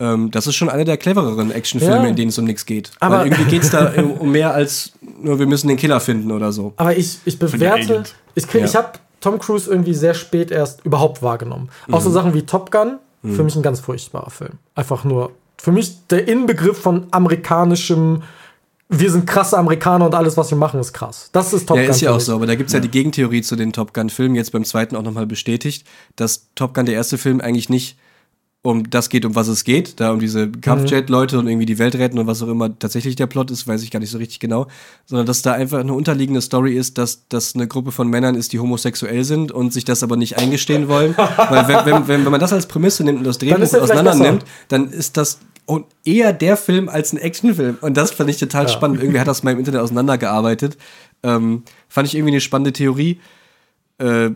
[0.00, 2.06] Ähm, das ist schon einer der clevereren Actionfilme, Ja.
[2.06, 2.90] in denen es um nichts geht.
[3.00, 6.30] Aber- weil irgendwie geht es da um mehr als nur, wir müssen den Killer finden
[6.30, 6.72] oder so.
[6.76, 8.66] Aber ich, ich bewerte, ich, krieg- Ja.
[8.66, 11.68] ich habe Tom Cruise irgendwie sehr spät erst überhaupt wahrgenommen.
[11.90, 12.04] Auch Mhm.
[12.04, 14.52] so Sachen wie Top Gun, für mich ein ganz furchtbarer Film.
[14.76, 18.22] Einfach nur, für mich der Inbegriff von amerikanischem,
[18.88, 21.28] wir sind krasse Amerikaner und alles, was wir machen, ist krass.
[21.32, 21.90] Das ist Top Ja, Gun.
[21.90, 22.80] ist ja auch so, aber da gibt es ja.
[22.80, 25.84] die Gegentheorie zu den Top Gun-Filmen, jetzt beim zweiten auch nochmal bestätigt,
[26.16, 27.98] dass Top Gun, der erste Film, eigentlich nicht
[28.62, 31.94] um das geht, um was es geht, da um diese Kampfjet-Leute und irgendwie die Welt
[31.94, 34.40] retten und was auch immer tatsächlich der Plot ist, weiß ich gar nicht so richtig
[34.40, 34.66] genau,
[35.06, 38.52] sondern dass da einfach eine unterliegende Story ist, dass das eine Gruppe von Männern ist,
[38.52, 41.16] die homosexuell sind und sich das aber nicht eingestehen wollen.
[41.36, 43.80] Weil wenn, wenn, wenn, wenn man das als Prämisse nimmt und das Drehbuch ist er
[43.80, 44.32] vielleicht auseinander besser.
[44.32, 47.76] nimmt, dann ist das und eher der Film als ein Actionfilm.
[47.82, 49.02] Und das fand ich total spannend.
[49.02, 50.78] Irgendwie hat das mal im Internet auseinandergearbeitet.
[51.22, 53.20] Ähm, fand ich irgendwie eine spannende Theorie.
[53.98, 54.30] Äh,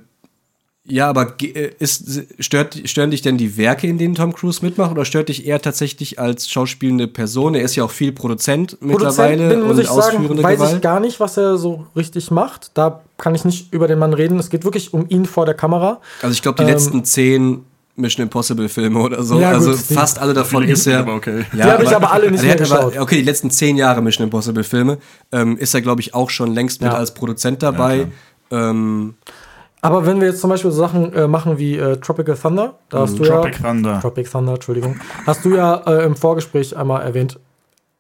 [0.85, 4.91] Ja, aber äh, ist, stört, stören dich denn die Werke, in denen Tom Cruise mitmacht,
[4.91, 7.55] oder stört dich eher tatsächlich als schauspielende Person?
[7.55, 10.75] Er ist ja auch viel Produzent mittlerweile bin, muss und ich sagen, ausführende weiß Gewalt.
[10.77, 12.73] ich gar nicht, was er so richtig macht.
[12.75, 14.41] Da kann ich nicht über den Mann reden.
[14.41, 16.01] Es geht wirklich um ihn vor der Kamera.
[16.21, 19.79] Also ich glaube, die Ähm, letzten zehn Mission Impossible Filme oder so, Ja, also gut,
[19.81, 20.99] fast alle davon ist er.
[21.01, 21.45] aber okay.
[21.53, 22.99] Die hab ich aber alle nicht also mehr aber- geschaut.
[22.99, 24.99] Okay, die letzten zehn Jahre Mission Impossible Filme
[25.31, 26.99] ähm, ist er, glaube ich, auch schon längst mit Ja.
[26.99, 28.09] als Produzent dabei.
[28.51, 29.15] ähm,
[29.85, 33.01] Aber wenn wir jetzt zum Beispiel so Sachen äh, machen wie äh, Tropical Thunder, da
[33.01, 34.01] hast du Tropic ja, Thunder.
[34.01, 34.97] Tropic Thunder, Entschuldigung,
[35.27, 37.39] hast du ja äh, im Vorgespräch einmal erwähnt.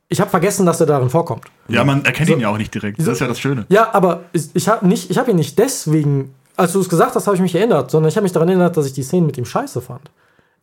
[0.08, 1.44] Ich habe vergessen, dass er darin vorkommt.
[1.68, 3.00] Ja, man erkennt ihn ja auch nicht direkt.
[3.00, 3.66] Das ist ja das Schöne.
[3.68, 7.16] Ja, aber ich, ich habe nicht, ich habe ihn nicht deswegen, als du es gesagt
[7.16, 9.26] hast, habe ich mich erinnert, sondern ich habe mich daran erinnert, dass ich die Szenen
[9.26, 10.10] mit ihm scheiße fand.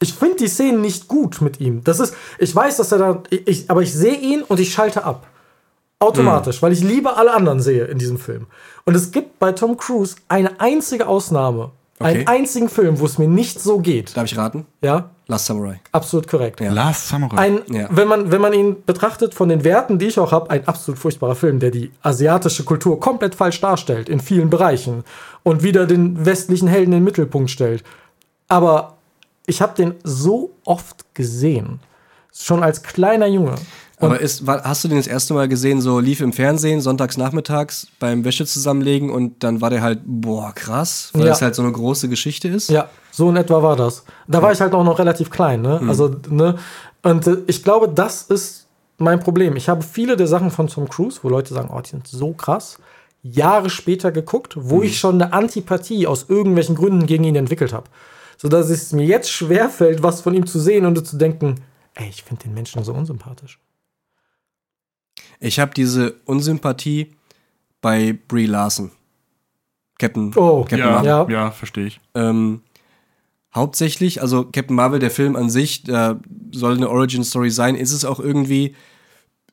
[0.02, 1.84] Ich finde die Szenen nicht gut mit ihm.
[1.84, 5.04] Das ist, ich weiß, dass er da, ich, aber ich sehe ihn und ich schalte
[5.04, 5.28] ab.
[6.02, 8.48] Automatisch, weil ich lieber alle anderen sehe in diesem Film.
[8.90, 11.70] Und es gibt bei Tom Cruise eine einzige Ausnahme,
[12.00, 12.10] Okay.
[12.20, 14.18] einen einzigen Film, wo es mir nicht so geht.
[14.18, 14.66] darf ich raten?
[14.82, 15.80] Ja, Last Samurai.
[15.92, 16.60] absolut korrekt.
[16.60, 16.72] Ja.
[16.74, 17.38] Last Samurai.
[17.38, 17.88] Ein, Ja.
[17.92, 20.98] wenn, man, wenn man ihn betrachtet von den Werten, die ich auch habe, ein absolut
[20.98, 25.04] furchtbarer Film, der die asiatische Kultur komplett falsch darstellt in vielen Bereichen
[25.44, 27.84] und wieder den westlichen Helden in den Mittelpunkt stellt.
[28.48, 28.98] Aber
[29.46, 31.80] ich habe den so oft gesehen,
[32.34, 33.54] schon als kleiner Junge.
[34.02, 37.88] Aber ist, hast du den das erste Mal gesehen, so lief im Fernsehen, sonntags nachmittags
[38.00, 41.34] beim Wäsche zusammenlegen und dann war der halt, boah, krass, weil Ja.
[41.34, 42.70] es halt so eine große Geschichte ist?
[42.70, 44.06] Ja, so in etwa war das.
[44.28, 45.82] Da war ich halt auch noch relativ klein, ne?
[45.88, 46.56] Also, ne?
[47.04, 49.56] Und äh, ich glaube, das ist mein Problem.
[49.58, 52.32] Ich habe viele der Sachen von Tom Cruise, wo Leute sagen, oh, die sind so
[52.34, 52.78] krass,
[53.22, 57.88] Jahre später geguckt, wo ich schon eine Antipathie aus irgendwelchen Gründen gegen ihn entwickelt habe.
[58.38, 61.56] Sodass es mir jetzt schwerfällt, was von ihm zu sehen und zu denken,
[61.96, 63.60] ey, ich finde den Menschen so unsympathisch.
[65.40, 67.12] Ich habe diese Unsympathie
[67.82, 68.92] bei Brie Larson.
[69.98, 71.10] Captain, Oh, Captain ja, Marvel.
[71.10, 71.28] Ja.
[71.30, 71.52] ja.
[71.52, 72.00] verstehe ich.
[72.16, 72.62] Ähm,
[73.54, 76.16] hauptsächlich, also Captain Marvel, der Film an sich, äh,
[76.52, 78.76] soll eine Origin-Story sein, ist es auch irgendwie,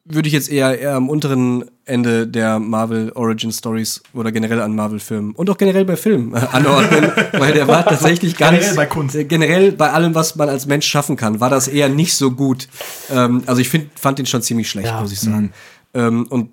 [0.05, 4.75] würde ich jetzt eher, eher am unteren Ende der Marvel Origin Stories oder generell an
[4.76, 8.76] Marvel-Filmen und auch generell bei Filmen äh, anordnen, weil der war tatsächlich gar Generell nicht.
[8.76, 9.16] bei Kunst.
[9.16, 12.31] äh, Generell bei allem, was man als Mensch schaffen kann, war das eher nicht so
[12.31, 12.69] gut.
[13.11, 15.00] Ähm, also ich find, fand den schon ziemlich schlecht, Ja.
[15.00, 15.52] muss ich sagen.
[15.97, 16.50] Ähm, und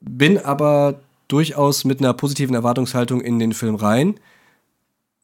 [0.00, 4.14] bin aber durchaus mit einer positiven Erwartungshaltung in den Film rein,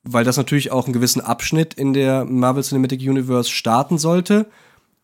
[0.03, 4.47] weil das natürlich auch einen gewissen Abschnitt in der Marvel Cinematic Universe starten sollte.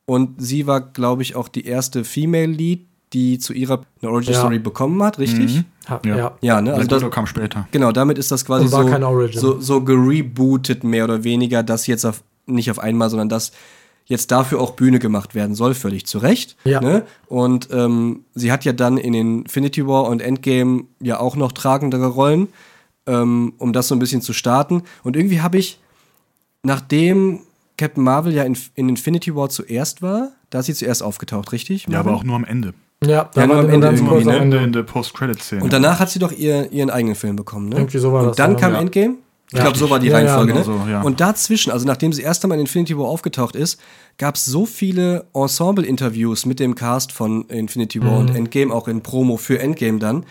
[0.05, 4.35] Und sie war, glaube ich, auch die erste Female Lead, die zu ihrer eine Origin
[4.35, 4.41] Ja.
[4.41, 5.65] Story bekommen hat, richtig?
[5.89, 6.37] Ha, Ja.
[6.41, 6.61] ja.
[6.61, 6.75] Ne?
[6.75, 7.67] Also das kam später.
[7.71, 12.23] genau, damit ist das quasi so, so, so gerebootet, mehr oder weniger, dass jetzt auf,
[12.47, 13.53] nicht auf einmal, sondern dass
[14.11, 16.57] jetzt dafür auch Bühne gemacht werden soll, völlig zu Recht.
[16.65, 16.81] Ja.
[16.81, 17.05] Ne?
[17.29, 22.09] Und ähm, sie hat ja dann in Infinity War und Endgame ja auch noch tragendere
[22.09, 22.49] Rollen,
[23.07, 24.83] ähm, um das so ein bisschen zu starten.
[25.05, 25.79] Und irgendwie habe ich,
[26.65, 27.43] nachdem
[27.79, 31.87] Captain Marvel ja in, in Infinity War zuerst war, da ist sie zuerst aufgetaucht, richtig?
[31.87, 32.21] Ja, aber Marvel?
[32.21, 32.75] auch nur am Ende.
[33.05, 34.19] Ja, Ja, nur war am Ende irgendwie, ne?
[34.19, 34.37] Ende.
[34.39, 35.63] Ende in der Post-Credit-Szene.
[35.63, 37.77] Und danach hat sie doch ihr, ihren eigenen Film bekommen, ne?
[37.77, 38.59] Irgendwie so war und das, dann ja.
[38.59, 38.81] kam Ja.
[38.81, 39.15] Endgame.
[39.53, 39.63] Ich Ja.
[39.65, 41.01] glaube, so war die Ja, ja, Reihenfolge, genau ne?
[41.01, 41.07] so.
[41.07, 43.81] Und dazwischen, also nachdem sie erst einmal in Infinity War aufgetaucht ist,
[44.17, 48.19] gab es so viele Ensemble-Interviews mit dem Cast von Infinity War Mhm.
[48.19, 50.25] und Endgame, auch in Promo für Endgame dann,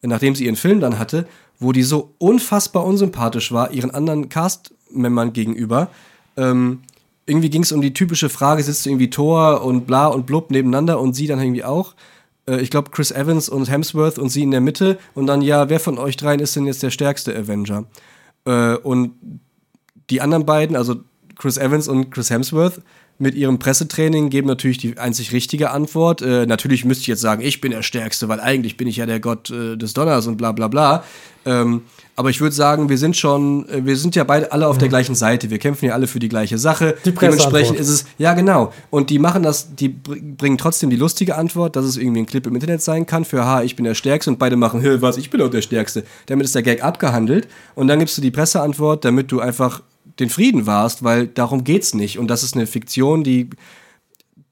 [0.00, 1.26] nachdem sie ihren Film dann hatte,
[1.58, 5.88] wo die so unfassbar unsympathisch war, ihren anderen Cast-Membern gegenüber.
[6.36, 6.80] Ähm,
[7.26, 10.50] irgendwie ging es um die typische Frage, sitzt du irgendwie Thor und bla und blub
[10.50, 11.94] nebeneinander und sie dann irgendwie auch.
[12.48, 15.68] Äh, ich glaube, Chris Evans und Hemsworth und sie in der Mitte und dann, ja,
[15.68, 17.84] wer von euch dreien ist denn jetzt der stärkste Avenger?
[18.44, 19.12] Äh, und
[20.10, 20.96] die anderen beiden, also
[21.36, 22.82] Chris Evans und Chris Hemsworth,
[23.18, 26.22] mit ihrem Pressetraining geben natürlich die einzig richtige Antwort.
[26.22, 29.06] Äh, natürlich müsste ich jetzt sagen, ich bin der Stärkste, weil eigentlich bin ich ja
[29.06, 31.04] der Gott äh, des Donners und bla bla bla.
[31.44, 31.82] Ähm,
[32.14, 34.88] aber ich würde sagen, wir sind schon, äh, wir sind ja beide alle auf der
[34.88, 35.50] gleichen Seite.
[35.50, 36.96] Wir kämpfen ja alle für die gleiche Sache.
[37.04, 37.12] Die.
[37.12, 38.72] Dementsprechend ist es, ja genau.
[38.90, 42.26] Und die machen das, die br- bringen trotzdem die lustige Antwort, dass es irgendwie ein
[42.26, 44.98] Clip im Internet sein kann für, ha, ich bin der Stärkste und beide machen, hä,
[45.00, 46.04] was, ich bin auch der Stärkste.
[46.26, 49.82] Damit ist der Gag abgehandelt und dann gibst du die Presseantwort, damit du einfach
[50.18, 52.18] den Frieden warst, weil darum geht's nicht.
[52.18, 53.48] Und das ist eine Fiktion, die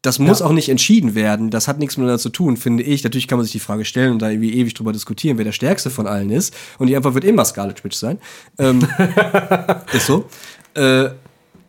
[0.02, 0.46] das muss Ja.
[0.46, 1.50] auch nicht entschieden werden.
[1.50, 3.04] Das hat nichts miteinander zu tun, finde ich.
[3.04, 5.52] Natürlich kann man sich die Frage stellen und da irgendwie ewig drüber diskutieren, wer der
[5.52, 6.54] Stärkste von allen ist.
[6.78, 8.18] Und die Antwort wird immer Scarlet Witch sein.
[8.58, 8.80] Ähm,
[9.92, 10.24] ist so.
[10.74, 11.10] Äh,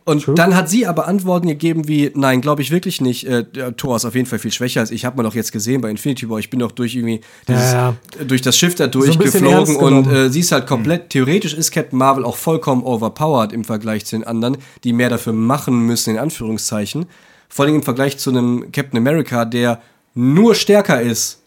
[0.04, 0.34] und True.
[0.34, 3.24] dann hat sie aber Antworten gegeben wie, nein, glaube ich wirklich nicht.
[3.24, 3.44] Äh,
[3.76, 5.04] Thor ist auf jeden Fall viel schwächer als ich.
[5.04, 6.40] Hat man doch jetzt gesehen bei Infinity War.
[6.40, 7.94] Ich bin doch durch irgendwie dieses, Ja,
[8.26, 11.98] durch das Schiff da durchgeflogen ernst und äh, sie ist halt komplett, theoretisch ist Captain
[11.98, 16.18] Marvel auch vollkommen overpowered im Vergleich zu den anderen, die mehr dafür machen müssen, in
[16.18, 17.06] Anführungszeichen.
[17.54, 19.80] Vor allem im Vergleich zu einem Captain America, der
[20.14, 21.42] nur stärker ist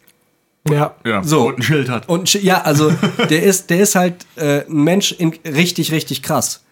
[0.68, 0.94] Ja.
[1.04, 1.48] Ja, So.
[1.48, 2.08] und ein Schild hat.
[2.08, 2.92] und ja, also
[3.30, 6.62] der ist, der ist halt äh, ein Mensch in richtig, richtig krass.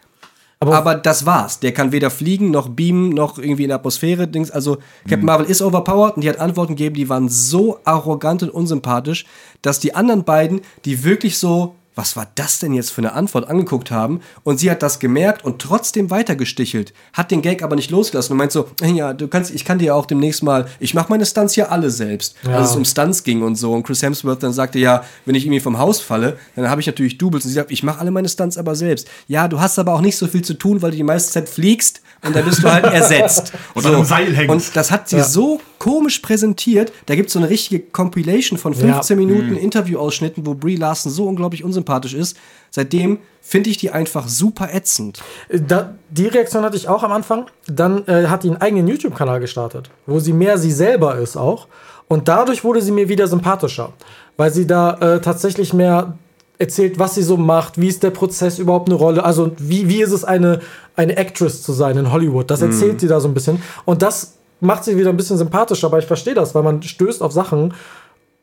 [0.60, 1.58] Aber- Aber, das war's.
[1.60, 4.26] Der kann weder fliegen, noch beamen, noch irgendwie in der Atmosphäre.
[4.28, 4.50] Dings.
[4.52, 8.50] Also Captain Marvel ist overpowered und die hat Antworten gegeben, die waren so arrogant und
[8.50, 9.26] unsympathisch,
[9.62, 13.48] dass die anderen beiden, die wirklich so, was war das denn jetzt für eine Antwort,
[13.48, 14.20] angeguckt haben.
[14.42, 16.92] Und sie hat das gemerkt und trotzdem weitergestichelt.
[17.12, 19.94] Hat den Gag aber nicht losgelassen und meint so, ja, du kannst, ich kann dir
[19.94, 22.36] auch demnächst mal, ich mache meine Stunts ja alle selbst.
[22.42, 22.56] Ja.
[22.56, 23.72] Also es um Stunts ging und so.
[23.72, 26.86] Und Chris Hemsworth dann sagte, ja, wenn ich irgendwie vom Haus falle, dann habe ich
[26.86, 27.44] natürlich Doubles.
[27.44, 29.08] Und sie sagt, ich mache alle meine Stunts aber selbst.
[29.28, 31.48] Ja, du hast aber auch nicht so viel zu tun, weil du die meiste Zeit
[31.48, 33.52] fliegst und dann bist du halt ersetzt.
[33.74, 34.50] Und an einem Seil hängst.
[34.68, 36.92] Und das hat sie so komisch präsentiert.
[37.06, 39.26] Da gibt es so eine richtige Compilation von 15 Ja.
[39.26, 42.36] Minuten Interviewausschnitten, wo Brie Larson so unglaublich unsympathisch ist.
[42.70, 45.22] Seitdem finde ich die einfach super ätzend.
[45.50, 47.46] Da, die Reaktion hatte ich auch am Anfang.
[47.66, 51.68] Dann äh, hat die einen eigenen YouTube-Kanal gestartet, wo sie mehr sie selber ist auch.
[52.08, 53.92] Und dadurch wurde sie mir wieder sympathischer,
[54.36, 56.16] weil sie da äh, tatsächlich mehr
[56.58, 60.02] erzählt, was sie so macht, wie ist der Prozess überhaupt eine Rolle, also wie, wie
[60.02, 60.60] ist es eine,
[60.96, 62.50] eine Actress zu sein in Hollywood.
[62.50, 63.62] Das erzählt sie da so ein bisschen.
[63.84, 67.22] Und das macht sie wieder ein bisschen sympathischer, aber ich verstehe das, weil man stößt
[67.22, 67.74] auf Sachen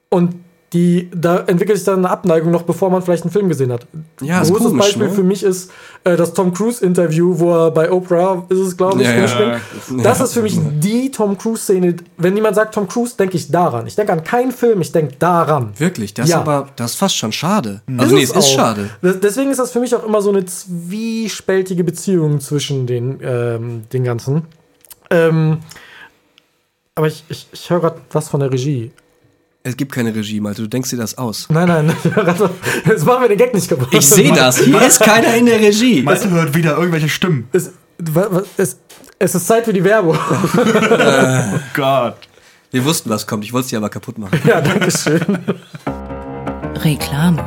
[0.10, 0.36] und
[0.74, 3.86] die, da entwickelt sich dann eine Abneigung noch, bevor man vielleicht einen Film gesehen hat.
[4.22, 5.14] Ja, Ein großes komisch, Beispiel ne?
[5.14, 5.70] für mich ist
[6.06, 9.60] äh, das Tom Cruise-Interview, wo er bei Oprah ist es, glaube ich, Ja, ja.
[10.02, 11.98] Das ist für mich die Tom Cruise-Szene.
[12.18, 13.86] Wenn jemand sagt Tom Cruise, denke ich daran.
[13.86, 15.74] Ich denke an keinen Film, ich denke daran.
[15.78, 16.38] Wirklich, das Ja.
[16.38, 17.82] ist aber, das ist fast schon schade.
[17.98, 18.56] Also nee, es ist auch.
[18.56, 18.90] schade.
[19.02, 24.06] Deswegen ist das für mich auch immer so eine zwiespältige Beziehung zwischen den, ähm, den
[24.06, 24.44] ganzen.
[25.10, 25.58] Ähm,
[26.96, 28.92] aber ich, ich, ich höre gerade was von der Regie.
[29.64, 31.46] Es gibt keine Regie, Malte, du denkst dir das aus.
[31.50, 31.96] Nein, nein,
[32.86, 33.90] jetzt machen wir den Gag nicht kaputt.
[33.92, 36.02] Ich sehe das, hier ist keiner in der Regie.
[36.02, 37.48] Meinst du, hört wieder irgendwelche Stimmen?
[37.52, 37.72] Es,
[38.58, 38.78] es,
[39.20, 40.18] es ist Zeit für die Werbung.
[41.54, 42.16] Oh Gott.
[42.72, 44.40] Wir wussten, was kommt, ich wollte es dir aber kaputt machen.
[44.46, 45.22] ja, danke schön.
[46.84, 47.44] Reklame.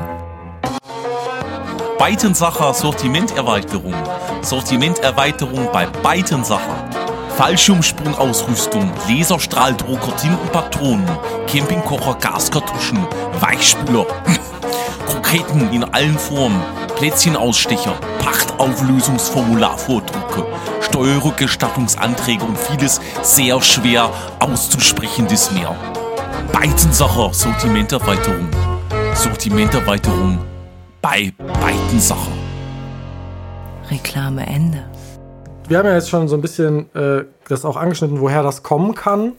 [1.99, 3.95] Beitensacher Sortimenterweiterung.
[4.43, 7.04] Sortimenterweiterung bei Beitensacher.
[7.37, 11.09] Fallschirmsprungausrüstung, Laserstrahldrucker, Tintenpatronen,
[11.49, 13.05] Campingkocher, Gaskartuschen,
[13.41, 14.07] Weichspüler,
[15.07, 16.63] Kroketen in allen Formen,
[16.97, 20.47] Plätzchenausstecher, Pachtauflösungsformularvordrucke,
[20.81, 25.75] Steuerrückgestattungsanträge und vieles sehr schwer auszusprechendes mehr.
[26.53, 28.49] Beitensacher Sortimenterweiterung.
[29.15, 30.39] Sortimenterweiterung
[31.03, 32.31] bei Beitensacher.
[33.91, 34.94] Reklame Ende.
[35.69, 38.95] Wir haben ja jetzt schon so ein bisschen äh, das auch angeschnitten, woher das kommen
[38.95, 39.33] kann.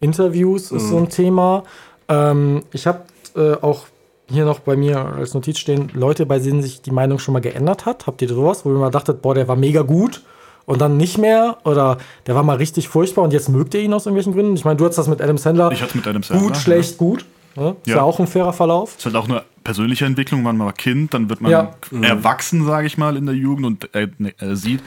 [0.00, 1.64] Interviews ist so ein Thema.
[2.08, 3.02] Ähm, ich habe
[3.36, 3.86] äh, auch
[4.28, 7.40] hier noch bei mir als Notiz stehen, Leute, bei denen sich die Meinung schon mal
[7.40, 8.06] geändert hat.
[8.06, 10.22] Habt ihr sowas, wo ihr mal dachtet, boah, der war mega gut
[10.64, 11.58] und dann nicht mehr?
[11.64, 14.54] Oder der war mal richtig furchtbar und jetzt mögt ihr ihn aus irgendwelchen Gründen?
[14.54, 15.70] Ich meine, du hattest das mit Adam Sandler.
[15.72, 16.60] Ich hatte mit Adam Sandler, Gut, ja.
[16.62, 17.24] schlecht, gut.
[17.54, 17.76] Ne?
[17.84, 17.96] Ist ja.
[17.96, 18.02] Ja.
[18.02, 18.96] auch ein fairer Verlauf.
[18.96, 20.42] ist halt auch eine persönliche Entwicklung.
[20.42, 21.70] Man war Kind, dann wird man Ja.
[22.00, 24.80] erwachsen, sage ich mal, in der Jugend und äh, ne, äh, sieht,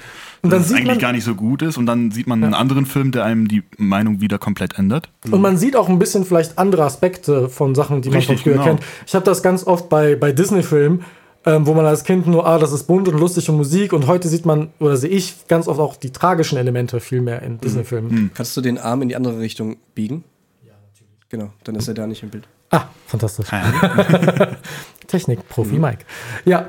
[0.46, 1.78] Und dann dass es sieht eigentlich man- gar nicht so gut ist.
[1.78, 5.10] Und dann sieht man einen anderen Film, der einem die Meinung wieder komplett ändert.
[5.30, 8.44] Und man sieht auch ein bisschen vielleicht andere Aspekte von Sachen, die man Richtig, von
[8.44, 8.66] früher genau.
[8.66, 8.80] kennt.
[9.06, 11.04] Ich habe das ganz oft bei, bei Disney-Filmen,
[11.46, 13.94] ähm, wo man als Kind nur, ah, das ist bunt und lustig und Musik.
[13.94, 17.42] Und heute sieht man, oder sehe ich ganz oft auch die tragischen Elemente viel mehr
[17.44, 18.32] in Disney-Filmen.
[18.34, 20.24] Kannst du den Arm in die andere Richtung biegen?
[20.66, 21.30] Ja, natürlich.
[21.30, 22.48] Genau, dann ist er da nicht im Bild.
[22.76, 23.48] Ah, fantastisch.
[25.08, 26.00] Technik, Profi Mike.
[26.46, 26.68] Ja,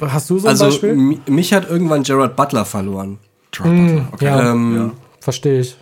[0.00, 0.94] hast du so ein Also Beispiel?
[0.94, 3.18] mi- mich hat irgendwann Gerard Butler verloren.
[3.52, 4.08] Dropper.
[4.12, 4.24] Okay.
[4.24, 5.76] ja, Ähm, verstehe ich.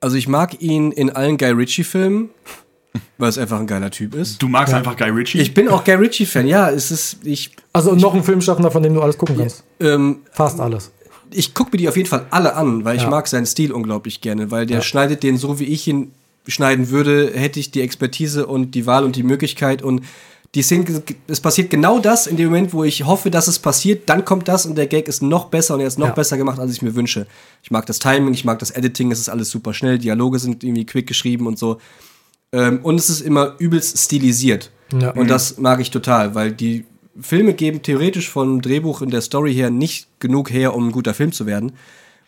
[0.00, 2.30] Also ich mag ihn in allen Guy Ritchie-Filmen,
[3.18, 4.40] weil es einfach ein geiler Typ ist.
[4.42, 5.40] Du magst einfach Guy Ritchie?
[5.40, 8.94] Ich bin auch Guy Ritchie-Fan, ja, es ist, ich, Also noch ein Filmschaffender, von dem
[8.94, 9.64] du alles gucken kannst.
[9.80, 10.90] ähm, Fast alles.
[11.32, 13.10] ich gucke mir die auf jeden Fall alle an, weil ich Ja.
[13.10, 16.12] mag seinen Stil unglaublich gerne, weil der schneidet den so, wie ich ihn
[16.46, 20.02] schneiden würde, hätte ich die Expertise und die Wahl und die Möglichkeit und
[20.56, 20.84] die Szene,
[21.28, 24.48] es passiert genau das in dem Moment, wo ich hoffe, dass es passiert, dann kommt
[24.48, 26.12] das und der Gag ist noch besser und er ist noch Ja.
[26.12, 27.28] besser gemacht, als ich mir wünsche.
[27.62, 30.64] Ich mag das Timing, ich mag das Editing, es ist alles super schnell, Dialoge sind
[30.64, 31.78] irgendwie quick geschrieben und so.
[32.52, 34.72] Ähm, und es ist immer übelst stilisiert.
[35.00, 35.10] Ja.
[35.12, 36.84] Und das mag ich total, weil die
[37.20, 41.14] Filme geben theoretisch vom Drehbuch und der Story her nicht genug her, um ein guter
[41.14, 41.72] Film zu werden.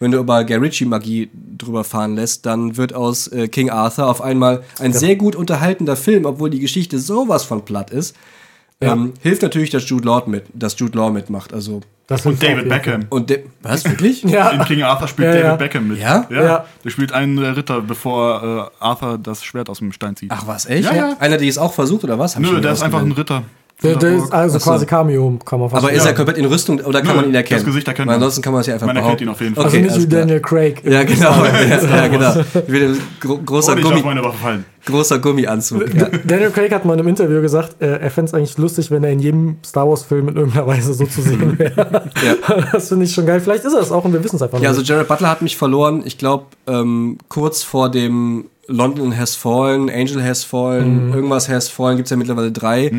[0.03, 4.21] Wenn du über Guy Ritchie-Magie drüber fahren lässt, dann wird aus äh, King Arthur auf
[4.21, 8.17] einmal ein sehr gut unterhaltender Film, obwohl die Geschichte sowas von platt ist.
[8.81, 11.55] Ähm, hilft natürlich, dass Jude Law mit, dass Jude Law mitmacht.
[11.55, 13.05] Also Das Und David Beckham.
[13.11, 14.23] und de- was wirklich?
[14.25, 14.51] Ja.
[14.51, 15.57] In King Arthur spielt Ja, David ja.
[15.57, 15.99] Beckham mit.
[16.01, 16.27] Ja?
[16.31, 16.67] Ja.
[16.85, 20.33] Der spielt einen Ritter, bevor äh, Arthur das Schwert aus dem Stein zieht.
[20.33, 20.85] Ach was, echt?
[20.91, 21.17] Ja, ja.
[21.21, 22.35] Einer, der es auch versucht oder was?
[22.35, 23.13] Hab Nö, der ist einfach ein.
[23.13, 23.45] Ritter
[23.83, 24.71] Der, der ist also Ach so.
[24.71, 27.31] quasi Cameo, kann man fast Aber ist er komplett in Rüstung oder kann Nö, man
[27.31, 27.61] ihn erkennen?
[27.61, 28.23] das Gesicht erkennt Weil man.
[28.23, 29.65] ansonsten kann man es ja einfach Man erkennt ihn auf jeden Fall.
[29.65, 30.07] Also Okay, nicht wie.
[30.07, 30.83] Daniel Craig.
[30.85, 31.45] Ja, genau.
[31.45, 32.35] ja, ja, genau.
[32.69, 34.03] Wie ein gro großer, Oh, Gummi,
[34.87, 35.95] großer Gummianzug.
[35.95, 36.09] Ja.
[36.25, 39.03] Daniel Craig hat mal in einem Interview gesagt, äh, er fände es eigentlich lustig, wenn
[39.05, 42.05] er in jedem Star Wars-Film in irgendeiner Weise so zu sehen wäre.
[42.73, 43.41] Das finde ich schon geil.
[43.41, 44.89] Vielleicht ist er es auch und wir wissen es einfach Ja, also nicht.
[44.91, 46.03] Jared Butler hat mich verloren.
[46.05, 51.15] Ich glaube, ähm, kurz vor dem London Has Fallen, Angel Has Fallen, Mhm.
[51.15, 52.91] irgendwas Has Fallen, gibt es ja mittlerweile drei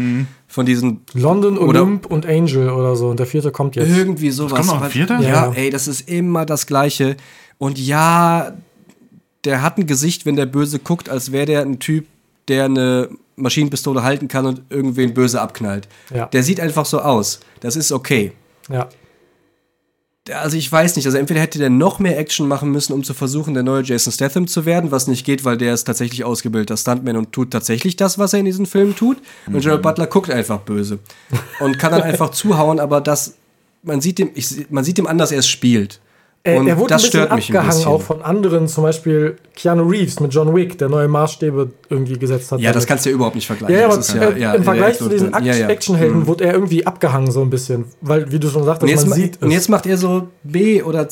[0.48, 3.10] von diesen London, Oder- Olymp und Angel oder so.
[3.10, 3.90] Und der vierte kommt jetzt.
[3.90, 4.54] irgendwie sowas.
[4.54, 5.20] kommt noch ein vierter?
[5.20, 5.52] Ja, Ja.
[5.54, 7.18] ey, das ist immer das Gleiche.
[7.58, 8.54] Und ja,
[9.46, 12.06] der hat ein Gesicht, wenn der böse guckt, als wäre der ein Typ,
[12.48, 15.88] der eine Maschinenpistole halten kann und irgendwen böse abknallt.
[16.14, 16.28] Ja.
[16.28, 17.40] Der sieht einfach so aus.
[17.62, 18.32] Das ist okay.
[18.70, 18.88] Ja.
[20.32, 23.14] Also ich weiß nicht, also entweder hätte der noch mehr Action machen müssen, um zu
[23.14, 26.78] versuchen, der neue Jason Statham zu werden, was nicht geht, weil der ist tatsächlich ausgebildeter
[26.78, 29.18] Stuntman und tut tatsächlich das, was er in diesen Filmen tut.
[29.48, 31.00] Und Gerald Butler guckt einfach böse
[31.60, 33.34] und kann dann einfach zuhauen, aber das,
[33.82, 36.00] man sieht dem, ich, man sieht dem an, dass er es spielt.
[36.46, 37.86] Er, Und er wurde das ein bisschen abgehangen bisschen.
[37.88, 42.52] auch von anderen, zum Beispiel Keanu Reeves mit John Wick, der neue Maßstäbe irgendwie gesetzt
[42.52, 42.60] hat.
[42.60, 42.88] Ja, das damit.
[42.90, 43.74] kannst du ja überhaupt nicht vergleichen.
[43.76, 45.68] Ja, ja, aber Das äh, ja, im Vergleich ja, zu diesen ja, ja.
[45.70, 49.10] Actionhelden wurde er irgendwie abgehangen so ein bisschen, weil, wie du schon sagtest, jetzt, man
[49.12, 51.08] ma- sieht und jetzt macht er so B- oder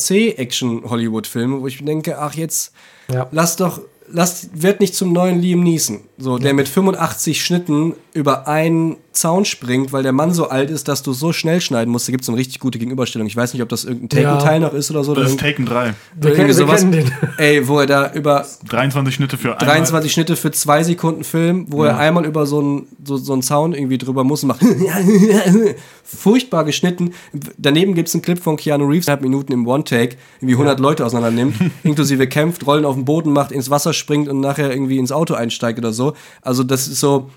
[0.55, 2.73] C-Action-Hollywood-Filme, wo ich denke, ach, jetzt
[3.11, 3.27] Ja.
[3.31, 6.01] lass doch, lass, wird nicht zum neuen Liam Neeson.
[6.17, 10.87] So, der mit 85 Schnitten über einen Zaun springt, weil der Mann so alt ist,
[10.87, 12.07] dass du so schnell schneiden musst.
[12.07, 13.27] Da gibt es eine richtig gute Gegenüberstellung.
[13.27, 14.31] Ich weiß nicht, ob das irgendein Ja.
[14.37, 15.11] Taken-Teil noch ist oder so.
[15.11, 15.81] Oder Das ist Taken 3.
[15.81, 15.93] oder
[16.29, 16.79] Wir kennen- wir sowas.
[16.79, 17.11] kennen den.
[17.37, 19.65] Ey, wo er da über 23 Schnitte für einmal.
[19.75, 23.41] 23 Schnitte für zwei Sekunden Film, wo er einmal über so einen so, so einen
[23.41, 24.61] Zaun irgendwie drüber muss und macht
[26.03, 27.13] furchtbar geschnitten.
[27.57, 31.05] Daneben gibt es einen Clip von Keanu Reeves, halb Minuten im One-Take, irgendwie 100 Leute
[31.05, 34.97] auseinander nimmt, inklusive kämpft, Rollen auf den Boden macht, ins Wasser springt und nachher irgendwie
[34.97, 36.13] ins Auto einsteigt oder so.
[36.41, 37.29] Also das ist so,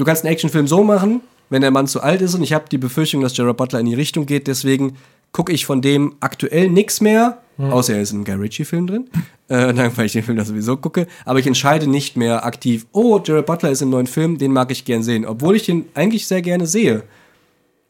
[0.00, 2.64] du kannst einen Actionfilm so machen, wenn der Mann zu alt ist und ich habe
[2.70, 4.96] die Befürchtung, dass Gerard Butler in die Richtung geht, deswegen
[5.32, 9.10] gucke ich von dem aktuell nichts mehr, außer er ist in einem Guy Ritchie-Film drin,
[9.48, 12.86] äh, dann, weil ich den Film da sowieso gucke, aber ich entscheide nicht mehr aktiv,
[12.92, 15.84] oh, Gerard Butler ist im neuen Film, den mag ich gern sehen, obwohl ich den
[15.94, 17.02] eigentlich sehr gerne sehe.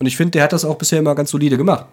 [0.01, 1.87] Und ich finde, der hat das auch bisher immer ganz solide gemacht.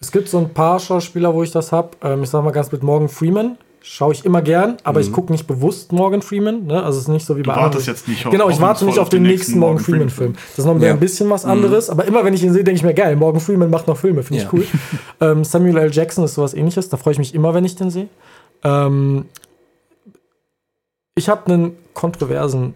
[0.00, 1.90] Es gibt so ein paar Schauspieler, wo ich das habe.
[2.02, 3.56] Ähm, ich sag mal ganz mit Morgan Freeman.
[3.84, 6.66] Schaue ich immer gern, aber ich gucke nicht bewusst Morgan Freeman.
[6.66, 6.82] Ne?
[6.82, 7.94] Also es ist nicht so wie bei wartest anderen.
[7.96, 10.34] jetzt nicht auf- Genau, ich warte nicht auf den den nächsten Morgan Freeman-Film.
[10.34, 10.92] Das ist noch Ja.
[10.92, 13.40] ein bisschen was anderes, aber immer wenn ich ihn sehe, denke ich mir, geil, Morgan
[13.40, 14.50] Freeman macht noch Filme, finde ich Ja.
[14.52, 14.64] cool.
[15.20, 15.90] ähm, Samuel L.
[15.92, 18.08] Jackson ist sowas ähnliches, da freue ich mich immer, wenn ich den sehe.
[18.62, 19.24] Ähm,
[21.14, 22.74] ich habe einen kontroversen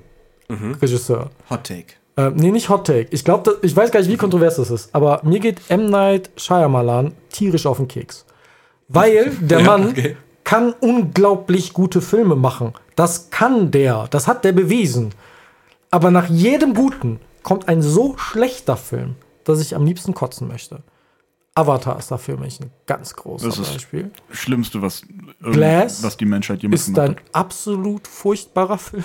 [0.81, 1.31] Regisseur.
[1.51, 1.95] Hot Take.
[2.17, 3.09] Ähm, nee, nicht Hot Take.
[3.11, 5.87] Ich glaube, ich weiß gar nicht, wie kontrovers das ist, aber mir geht M.
[5.91, 8.25] Night Shyamalan tierisch auf den Keks.
[8.89, 10.17] Weil der Ja, Mann okay.
[10.47, 12.73] Kann unglaublich gute Filme machen.
[12.95, 14.07] Das kann der.
[14.09, 15.13] Das hat der bewiesen.
[15.91, 20.85] Aber nach jedem guten kommt ein so schlechter Film, dass ich am liebsten kotzen möchte.
[21.57, 24.13] Avatar ist dafür mich ein ganz großer Das ist Beispiel.
[24.31, 25.03] Schlimmste, was,
[25.41, 27.23] was die Menschheit jemals Ist gemacht ein hat.
[27.35, 29.05] absolut furchtbarer Film.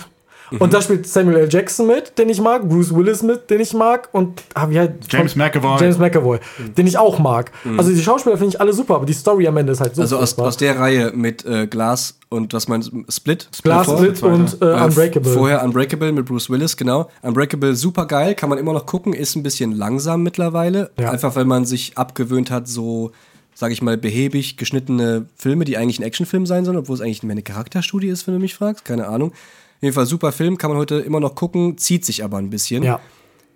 [0.59, 1.47] Und da spielt Samuel L.
[1.49, 4.95] Jackson mit, den ich mag, Bruce Willis mit, den ich mag und ah, wie halt
[5.09, 5.79] James McAvoy.
[5.79, 6.39] James McAvoy,
[6.77, 7.51] den ich auch mag.
[7.77, 10.01] Also die Schauspieler finde ich alle super, aber die Story am Ende ist halt so
[10.01, 13.03] Also aus, aus der Reihe mit äh, Glas und was meinst du?
[13.09, 13.47] Split?
[13.63, 13.97] Glass vor?
[13.97, 15.31] Split und äh, Äh, Unbreakable.
[15.33, 17.09] Vorher Unbreakable mit Bruce Willis, genau.
[17.21, 20.91] Unbreakable super geil, kann man immer noch gucken, ist ein bisschen langsam mittlerweile.
[20.99, 21.11] Ja.
[21.11, 23.11] Einfach weil man sich abgewöhnt hat, so,
[23.55, 27.23] sag ich mal, behäbig geschnittene Filme, die eigentlich ein Actionfilm sein sollen, obwohl es eigentlich
[27.23, 28.83] mehr eine Charakterstudie ist, wenn du mich fragst.
[28.85, 29.31] Keine Ahnung.
[29.81, 32.51] Auf jeden Fall super Film, kann man heute immer noch gucken, zieht sich aber ein
[32.51, 32.83] bisschen.
[32.83, 32.99] ja.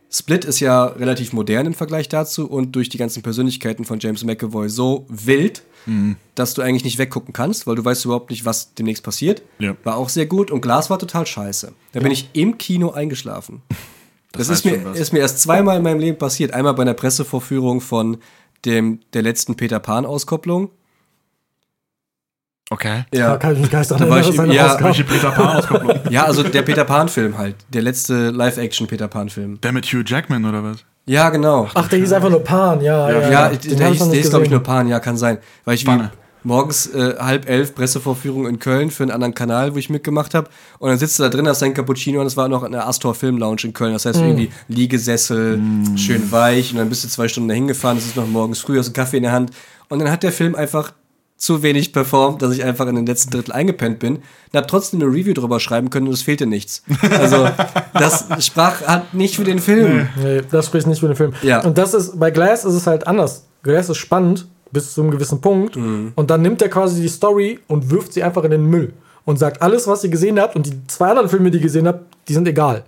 [0.10, 4.24] Split ist ja relativ modern im Vergleich dazu und durch die ganzen Persönlichkeiten von James
[4.24, 5.64] McAvoy so wild,
[6.36, 9.44] dass du eigentlich nicht weggucken kannst, weil du weißt überhaupt nicht, was demnächst passiert.
[9.60, 9.76] Ja.
[9.84, 11.74] War auch sehr gut und Glas war total scheiße.
[11.92, 13.62] Da bin ich im Kino eingeschlafen.
[14.32, 16.54] Das, heißt ist, mir, ist mir erst zweimal in meinem Leben passiert.
[16.54, 18.18] Einmal bei einer Pressevorführung von
[18.66, 20.72] dem, der letzten Peter Pan-Auskopplung.
[22.72, 23.04] Okay.
[23.12, 26.00] Da kann ich mich gar nicht dran Da war erinnern, ich- eine ja, Peter Pan-Auskopplung?
[26.10, 27.56] Ja, also der Peter Pan-Film halt.
[27.70, 29.62] Der letzte Live-Action-Peter Pan-Film.
[29.62, 30.78] Der mit Hugh Jackman oder was?
[31.06, 31.70] Ja, genau.
[31.76, 33.08] Ach, der hieß einfach nur Pan, ja.
[33.10, 33.50] Ja, Ja, ja.
[33.50, 34.62] der, Den der, hieß- glaube ich, nur.
[34.64, 35.38] Pan, ja, kann sein.
[35.64, 36.12] Weil ich wie Panne.
[36.44, 40.50] morgens äh, halb elf Pressevorführung in Köln für einen anderen Kanal, wo ich mitgemacht habe.
[40.80, 42.88] Und dann sitzt du da drin, hast dein Cappuccino und es war noch in der
[42.88, 43.94] Astor Film Lounge in Köln.
[43.94, 45.60] Das heißt, irgendwie Liegesessel,
[45.98, 48.80] schön weich und dann bist du zwei Stunden dahin gefahren, es ist noch morgens früh,
[48.80, 49.52] hast einen Kaffee in der Hand.
[49.90, 50.92] Und dann hat der Film einfach
[51.38, 55.02] zu wenig performt, dass ich einfach in den letzten Drittel eingepennt bin und habe trotzdem
[55.02, 56.84] eine Review drüber schreiben können und es fehlte nichts.
[57.10, 57.50] Also,
[57.94, 60.08] das sprach hat nicht für den Film.
[60.22, 61.34] Nee, das spricht nicht für den Film.
[61.42, 61.62] Ja.
[61.64, 63.46] Und das ist, bei Glass ist es halt anders.
[63.64, 65.76] Glass ist spannend bis zu einem gewissen Punkt.
[65.76, 66.14] Mhm.
[66.16, 68.94] Und dann nimmt er quasi die Story und wirft sie einfach in den Müll.
[69.26, 71.88] Und sagt, alles, was ihr gesehen habt und die zwei anderen Filme, die ihr gesehen
[71.88, 72.84] habt, die sind egal.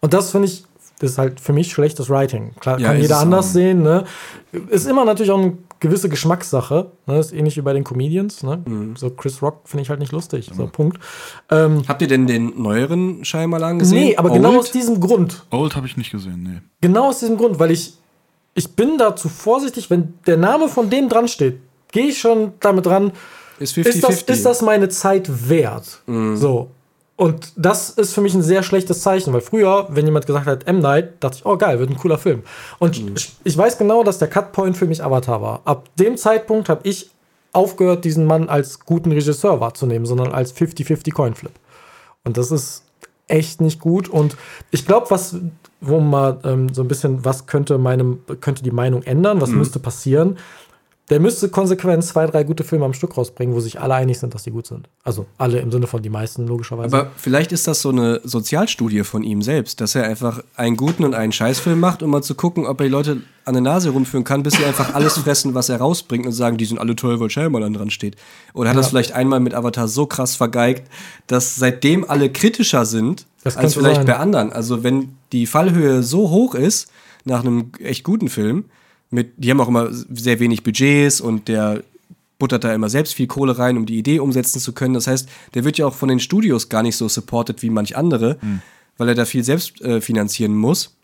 [0.00, 0.64] Und das finde ich
[0.98, 2.52] das ist halt für mich schlechtes Writing.
[2.60, 3.82] Klar, Ja, kann jeder anders sehen.
[3.82, 4.04] Ne?
[4.70, 6.90] Ist immer natürlich auch eine gewisse Geschmackssache.
[7.06, 7.18] Ne?
[7.18, 8.42] Ist ähnlich wie bei den Comedians.
[8.42, 8.62] Ne?
[8.64, 8.96] Mhm.
[8.96, 10.50] So Chris Rock finde ich halt nicht lustig.
[10.56, 10.98] So, Punkt.
[11.50, 13.98] Ähm, Habt ihr denn den neueren Shyamalan gesehen?
[13.98, 14.58] nee, aber genau Old?
[14.60, 15.44] aus diesem Grund.
[15.50, 16.60] Old habe ich nicht gesehen, nee.
[16.80, 17.94] Genau aus diesem Grund, weil ich,
[18.54, 21.58] ich bin dazu vorsichtig, wenn der Name von dem dran steht,
[21.92, 23.12] gehe ich schon damit dran,
[23.58, 24.30] Ist ist das, 50-50.
[24.32, 26.02] ist das meine Zeit wert?
[26.06, 26.70] So.
[27.16, 30.66] Und das ist für mich ein sehr schlechtes Zeichen, weil früher, wenn jemand gesagt hat,
[30.66, 30.80] M.
[30.80, 32.42] Night, dachte ich, oh geil, wird ein cooler Film.
[32.78, 35.62] Und ich, ich weiß genau, dass der Cutpoint für mich Avatar war.
[35.64, 37.10] Ab dem Zeitpunkt habe ich
[37.52, 41.52] aufgehört, diesen Mann als guten Regisseur wahrzunehmen, sondern als 50-50 Coinflip.
[42.22, 42.82] Und das ist
[43.28, 44.10] echt nicht gut.
[44.10, 44.36] Und
[44.70, 45.36] ich glaube, was,
[45.80, 49.78] wo mal ähm, so ein bisschen, was könnte meinem, könnte die Meinung ändern, was müsste
[49.78, 50.36] passieren?
[51.08, 54.34] Der müsste konsequent zwei, drei gute Filme am Stück rausbringen, wo sich alle einig sind,
[54.34, 54.88] dass die gut sind.
[55.04, 56.96] Also alle im Sinne von die meisten, logischerweise.
[56.96, 61.04] Aber vielleicht ist das so eine Sozialstudie von ihm selbst, dass er einfach einen guten
[61.04, 63.90] und einen Scheißfilm macht, um mal zu gucken, ob er die Leute an der Nase
[63.90, 66.96] rumführen kann, bis sie einfach alles fressen, was er rausbringt und sagen, die sind alle
[66.96, 68.16] toll, weil Shyamalan dran steht.
[68.52, 70.88] Oder hat das vielleicht einmal mit Avatar so krass vergeigt,
[71.28, 74.06] dass seitdem alle kritischer sind, Das als vielleicht sein.
[74.06, 74.52] bei anderen.
[74.52, 76.90] Also wenn die Fallhöhe so hoch ist,
[77.24, 78.64] nach einem echt guten Film,
[79.10, 81.82] mit, die haben auch immer sehr wenig Budgets und der
[82.38, 84.94] buttert da immer selbst viel Kohle rein, um die Idee umsetzen zu können.
[84.94, 87.96] Das heißt, der wird ja auch von den Studios gar nicht so supported wie manch
[87.96, 88.38] andere,
[88.98, 90.96] weil er da viel selbst äh, finanzieren muss,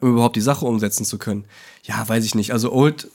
[0.00, 1.44] um überhaupt die Sache umsetzen zu können.
[1.84, 2.52] Ja, weiß ich nicht.
[2.52, 3.08] Also Old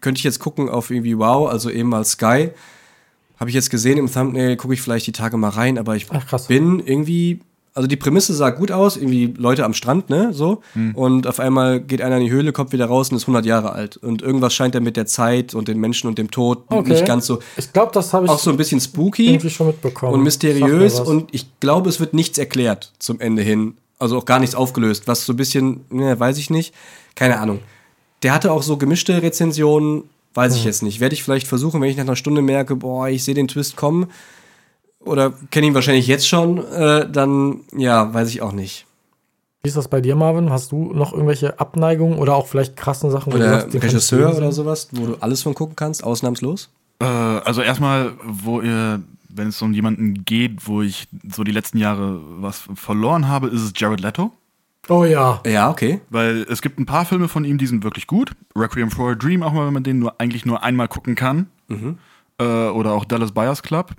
[0.00, 2.50] könnte ich jetzt gucken auf irgendwie Wow, also eben mal Sky.
[3.38, 6.06] Habe ich jetzt gesehen im Thumbnail, gucke ich vielleicht die Tage mal rein, aber ich
[6.10, 7.40] Ach, bin irgendwie,
[7.76, 10.62] also die Prämisse sah gut aus, irgendwie Leute am Strand, ne, so.
[10.94, 13.72] Und auf einmal geht einer in die Höhle, kommt wieder raus und ist 100 Jahre
[13.72, 13.96] alt.
[13.98, 16.88] Und irgendwas scheint er mit der Zeit und den Menschen und dem Tod Okay.
[16.90, 19.68] nicht ganz so, Ich glaube, das habe ich auch so ein bisschen spooky irgendwie schon
[19.68, 20.14] mitbekommen.
[20.14, 23.74] und mysteriös und ich glaube, es wird nichts erklärt zum Ende hin.
[23.98, 26.74] Also auch gar nichts aufgelöst, was so ein bisschen, ne, weiß ich nicht.
[27.14, 27.60] Keine Ahnung.
[28.22, 30.58] Der hatte auch so gemischte Rezensionen, weiß Hm.
[30.60, 31.00] ich jetzt nicht.
[31.00, 33.76] Werde ich vielleicht versuchen, wenn ich nach einer Stunde merke, boah, ich sehe den Twist
[33.76, 34.06] kommen
[35.06, 38.86] oder kenne ihn wahrscheinlich jetzt schon, äh, dann, ja, weiß ich auch nicht.
[39.62, 40.50] Wie ist das bei dir, Marvin?
[40.50, 43.32] Hast du noch irgendwelche Abneigungen oder auch vielleicht krassen Sachen?
[43.32, 46.70] Oder ich Regisseur oder sowas, wo du alles von gucken kannst, ausnahmslos?
[47.00, 51.78] Äh, also erstmal, wo ihr, wenn es um jemanden geht, wo ich so die letzten
[51.78, 54.30] Jahre was verloren habe, ist es Jared Leto.
[54.88, 55.40] Oh ja.
[55.44, 56.00] Ja, okay.
[56.10, 58.30] Weil es gibt ein paar Filme von ihm, die sind wirklich gut.
[58.54, 61.48] Requiem for a Dream, auch mal, wenn man den nur, eigentlich nur einmal gucken kann.
[62.38, 63.92] Äh, oder auch Dallas Buyers Club.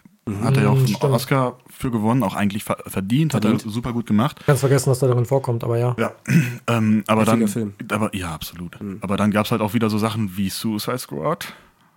[0.44, 1.04] Hat er ja auch einen stimmt.
[1.14, 3.66] Oscar für gewonnen, auch eigentlich ver verdient, hat Verdient.
[3.66, 4.46] er super gut gemacht.
[4.48, 5.96] Ganz vergessen, dass der darin vorkommt, aber ja.
[6.00, 6.12] Ja,
[6.68, 7.74] ähm, aber Heftiger dann, Film.
[7.92, 8.78] aber ja, absolut.
[9.02, 11.54] Aber dann gab es halt auch wieder so Sachen wie Suicide Squad,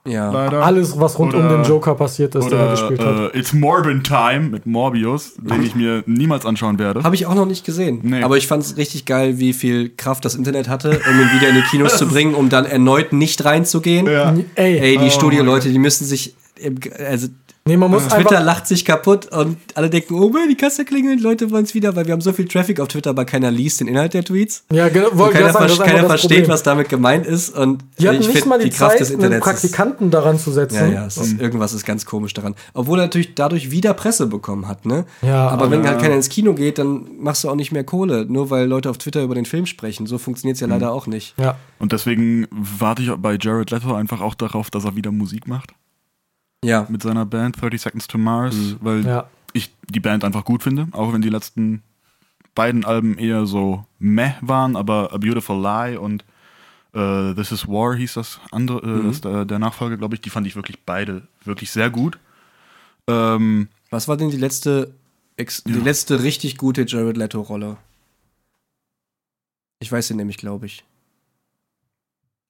[0.07, 0.31] Ja.
[0.31, 0.63] leider.
[0.65, 3.35] Alles, was rund um Oder- den Joker passiert ist, den er Oder gespielt hat.
[3.35, 7.03] äh, It's Morbin Time mit Morbius, den ich mir niemals anschauen werde.
[7.03, 8.01] Habe ich auch noch nicht gesehen.
[8.03, 8.23] Nee.
[8.23, 11.49] Aber ich fand es richtig geil, wie viel Kraft das Internet hatte, um ihn wieder
[11.51, 14.07] in die Kinos zu bringen, um dann erneut nicht reinzugehen.
[14.07, 14.35] Ja.
[14.55, 16.35] Ey, Ey, die Oh Studio-Leute, die müssen sich.
[16.57, 17.29] im- Also,
[17.67, 18.45] nee, man muss Twitter einfach.
[18.45, 21.95] lacht sich kaputt und alle denken, oh man, die Kasse klingelt, Leute wollen es wieder,
[21.97, 24.65] weil wir haben so viel Traffic auf Twitter, aber keiner liest den Inhalt der Tweets.
[24.73, 26.49] Ja, genau, Und keiner sagen, ver keiner versteht, Problem.
[26.49, 27.57] was damit gemeint ist.
[27.57, 29.45] Und Die hatten ich nicht mal die, die Kraft Zeit, des Internets.
[29.45, 30.77] Praktikanten daran zu setzen.
[30.77, 32.55] Ja, ja, es ist, irgendwas ist ganz komisch daran.
[32.75, 35.05] Obwohl er natürlich dadurch wieder Presse bekommen hat, ne?
[35.23, 37.85] Ja, aber wenn aber- halt keiner ins Kino geht, dann machst du auch nicht mehr
[37.85, 40.07] Kohle, nur weil Leute auf Twitter über den Film sprechen.
[40.07, 41.35] So funktioniert es ja leider auch nicht.
[41.39, 41.57] Ja.
[41.79, 45.73] Und deswegen warte ich bei Jared Leto einfach auch darauf, dass er wieder Musik macht
[46.65, 46.87] Ja.
[46.91, 49.07] mit seiner Band 30 Seconds to Mars, weil Mhm.
[49.07, 49.31] Ja.
[49.53, 51.83] ich die Band einfach gut finde, auch wenn die letzten
[52.55, 56.25] beiden Alben eher so meh waren, aber A Beautiful Lie und
[56.93, 60.31] äh, This Is War hieß das andere, äh, das, der, der Nachfolger, glaube ich, die
[60.31, 62.19] fand ich wirklich beide wirklich sehr gut.
[63.07, 64.93] Ähm, Was war denn die letzte,
[65.37, 65.79] ex die Ja.
[65.83, 67.77] letzte richtig gute Jared Leto-Rolle?
[69.79, 70.85] Ich weiß sie nämlich, glaube ich.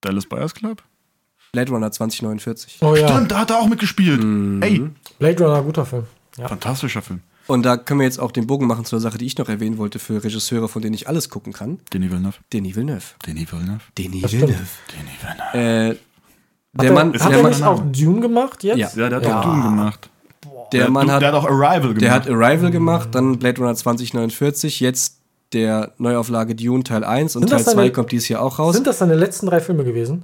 [0.00, 0.82] Dallas Buyers Club?
[1.52, 2.78] Blade Runner 2049.
[2.82, 3.08] Oh ja.
[3.08, 4.22] Stimmt, da hat er auch mitgespielt.
[4.22, 4.62] Mhm.
[4.62, 4.82] Ey,
[5.18, 6.04] Blade Runner, guter Film.
[6.38, 6.48] Ja.
[6.48, 7.20] fantastischer Film.
[7.48, 9.48] Und da können wir jetzt auch den Bogen machen zu einer Sache, die ich noch
[9.48, 11.80] erwähnen wollte für Regisseure, von denen ich alles gucken kann.
[11.92, 12.36] Denis Villeneuve.
[12.52, 13.02] Denis Villeneuve.
[13.26, 13.80] Denis Villeneuve.
[13.98, 14.32] Denis.
[14.32, 14.54] Villeneuve.
[14.92, 15.54] Denis Villeneuve.
[15.54, 15.96] Äh, Hat
[16.74, 18.78] der er, Mann, hat der er Mann, nicht auch Dune gemacht jetzt?
[18.78, 18.88] Ja.
[18.94, 19.40] Ja, der hat Ja.
[19.40, 20.08] auch Doom gemacht.
[20.72, 22.00] der Mann der, hat, der hat auch Arrival gemacht.
[22.02, 25.16] der hat Arrival gemacht, dann Blade Runner 2049, jetzt
[25.52, 28.60] der Neuauflage Dune Teil 1 und Sind Teil das seine- 2 kommt dieses Jahr auch
[28.60, 28.76] raus.
[28.76, 30.22] Sind das seine letzten drei Filme gewesen?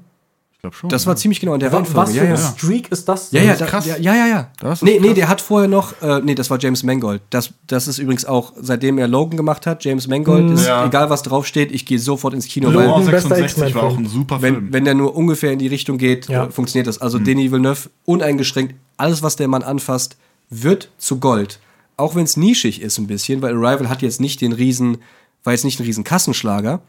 [0.56, 0.88] Ich glaube schon.
[0.90, 2.10] Das war ziemlich genau in der Was Reihenfolge.
[2.12, 2.36] für Ja, ein ja.
[2.36, 3.30] Streak ist das?
[3.30, 3.86] Ja, ja, ist da, krass.
[3.86, 4.50] ja, ja, ja, ja.
[4.58, 5.14] Das ist nee, nee, krass.
[5.14, 7.20] der hat vorher noch, äh, nee, das war James Mangold.
[7.30, 10.86] Das, das ist übrigens auch, seitdem er Logan gemacht hat, James Mangold ist, Ja.
[10.86, 13.96] egal was draufsteht, ich gehe sofort ins Kino, Logan, weil Logan bester 66 war auch
[13.98, 14.72] ein super wenn, Film.
[14.72, 16.46] wenn der nur ungefähr in die Richtung geht, Ja.
[16.46, 17.00] äh, funktioniert das.
[17.00, 20.16] Also Denis Villeneuve, uneingeschränkt, alles, was der Mann anfasst,
[20.48, 21.60] wird zu Gold.
[21.98, 24.98] Auch wenn es nischig ist ein bisschen, weil Arrival hat jetzt nicht den riesen
[25.44, 26.80] War jetzt nicht ein riesen Kassenschlager,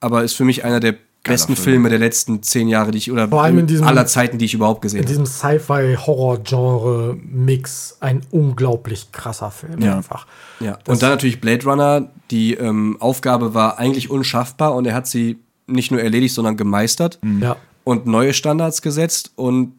[0.00, 1.64] aber ist für mich einer der besten Film.
[1.64, 4.44] Filme der letzten zehn Jahre, die ich, oder Vor allem in diesem- aller Zeiten, die
[4.46, 5.08] ich überhaupt gesehen In habe.
[5.10, 9.96] diesem Sci-Fi-Horror-Genre-Mix ein unglaublich krasser Film Ja.
[9.96, 10.26] einfach.
[10.60, 10.78] Ja.
[10.86, 12.08] Und dann natürlich Blade Runner.
[12.30, 17.18] Die ähm, Aufgabe war eigentlich unschaffbar und er hat sie nicht nur erledigt, sondern gemeistert
[17.40, 17.56] Ja.
[17.84, 19.32] und neue Standards gesetzt.
[19.36, 19.74] Und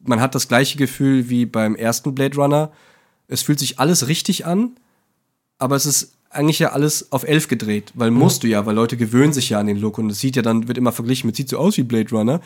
[0.00, 2.70] man hat das gleiche Gefühl wie beim ersten Blade Runner.
[3.26, 4.72] Es fühlt sich alles richtig an,
[5.58, 8.96] aber es ist eigentlich ja alles auf 11 gedreht, weil musst du ja, weil Leute
[8.96, 11.36] gewöhnen sich ja an den Look und es sieht ja dann, wird immer verglichen mit,
[11.36, 12.40] sieht so aus wie Blade Runner.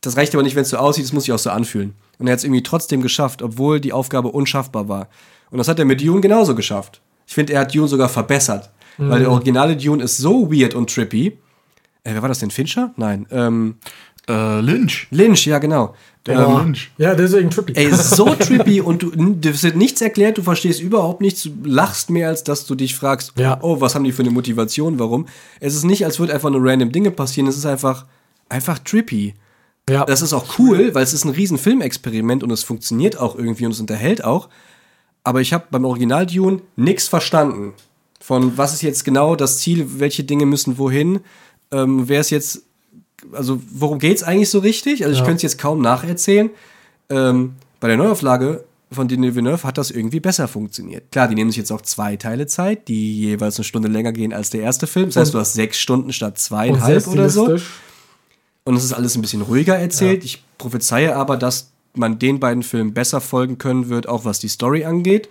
[0.00, 1.94] Das reicht aber nicht, wenn es so aussieht, es muss sich auch so anfühlen.
[2.18, 5.08] Und er hat es irgendwie trotzdem geschafft, obwohl die Aufgabe unschaffbar war.
[5.50, 7.00] Und das hat er mit Dune genauso geschafft.
[7.26, 10.92] Ich finde, er hat Dune sogar verbessert, weil der originale Dune ist so weird und
[10.92, 11.38] trippy.
[12.04, 12.50] Äh, wer war das denn?
[12.50, 12.92] Fincher?
[12.96, 13.26] Nein.
[13.30, 13.76] Ähm,
[14.28, 15.08] Äh, Lynch.
[15.10, 15.94] Lynch, ja genau.
[16.26, 16.90] Der Ähm, Lynch.
[16.98, 17.72] Ja, deswegen trippy.
[17.74, 19.12] Ey, es ist so trippy und du,
[19.48, 22.94] es wird nichts erklärt, du verstehst überhaupt nichts, du lachst mehr, als dass du dich
[22.94, 23.58] fragst, Ja.
[23.62, 25.26] oh, was haben die für eine Motivation, warum?
[25.58, 28.06] Es ist nicht, als würde einfach nur random Dinge passieren, es ist einfach,
[28.48, 29.34] einfach trippy.
[29.90, 30.04] ja.
[30.04, 33.66] Das ist auch cool, weil es ist ein riesen Filmexperiment und es funktioniert auch irgendwie
[33.66, 34.48] und es unterhält auch.
[35.24, 37.72] Aber ich habe beim Original Dune nichts verstanden.
[38.20, 41.20] Von was ist jetzt genau das Ziel, welche Dinge müssen wohin,
[41.72, 42.62] ähm, wer ist jetzt,
[43.32, 45.04] also worum geht's eigentlich so richtig?
[45.04, 45.24] Also ich Ja.
[45.24, 46.50] könnte es jetzt kaum nacherzählen.
[47.10, 51.10] Ähm, bei der Neuauflage von Denis Villeneuve hat das irgendwie besser funktioniert.
[51.12, 54.32] Klar, die nehmen sich jetzt auch zwei Teile Zeit, die jeweils eine Stunde länger gehen
[54.32, 55.06] als der erste Film.
[55.06, 57.56] Das heißt, du hast sechs Stunden statt zweieinhalb oder so.
[58.64, 60.24] Und es ist alles ein bisschen ruhiger erzählt.
[60.24, 64.48] Ich prophezeie aber, dass man den beiden Filmen besser folgen können wird, auch was die
[64.48, 65.28] Story angeht,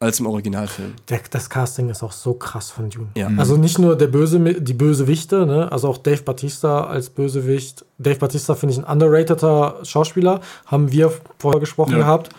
[0.00, 0.94] als im Originalfilm.
[1.08, 3.08] Der, das Casting ist auch so krass von Dune.
[3.16, 3.30] Ja.
[3.36, 5.70] Also nicht nur der Böse, die Bösewichte, ne?
[5.72, 7.84] also auch Dave Batista als Bösewicht.
[7.98, 11.98] Dave Batista finde ich ein underrateder Schauspieler, haben wir vorher gesprochen Ja.
[11.98, 12.30] gehabt.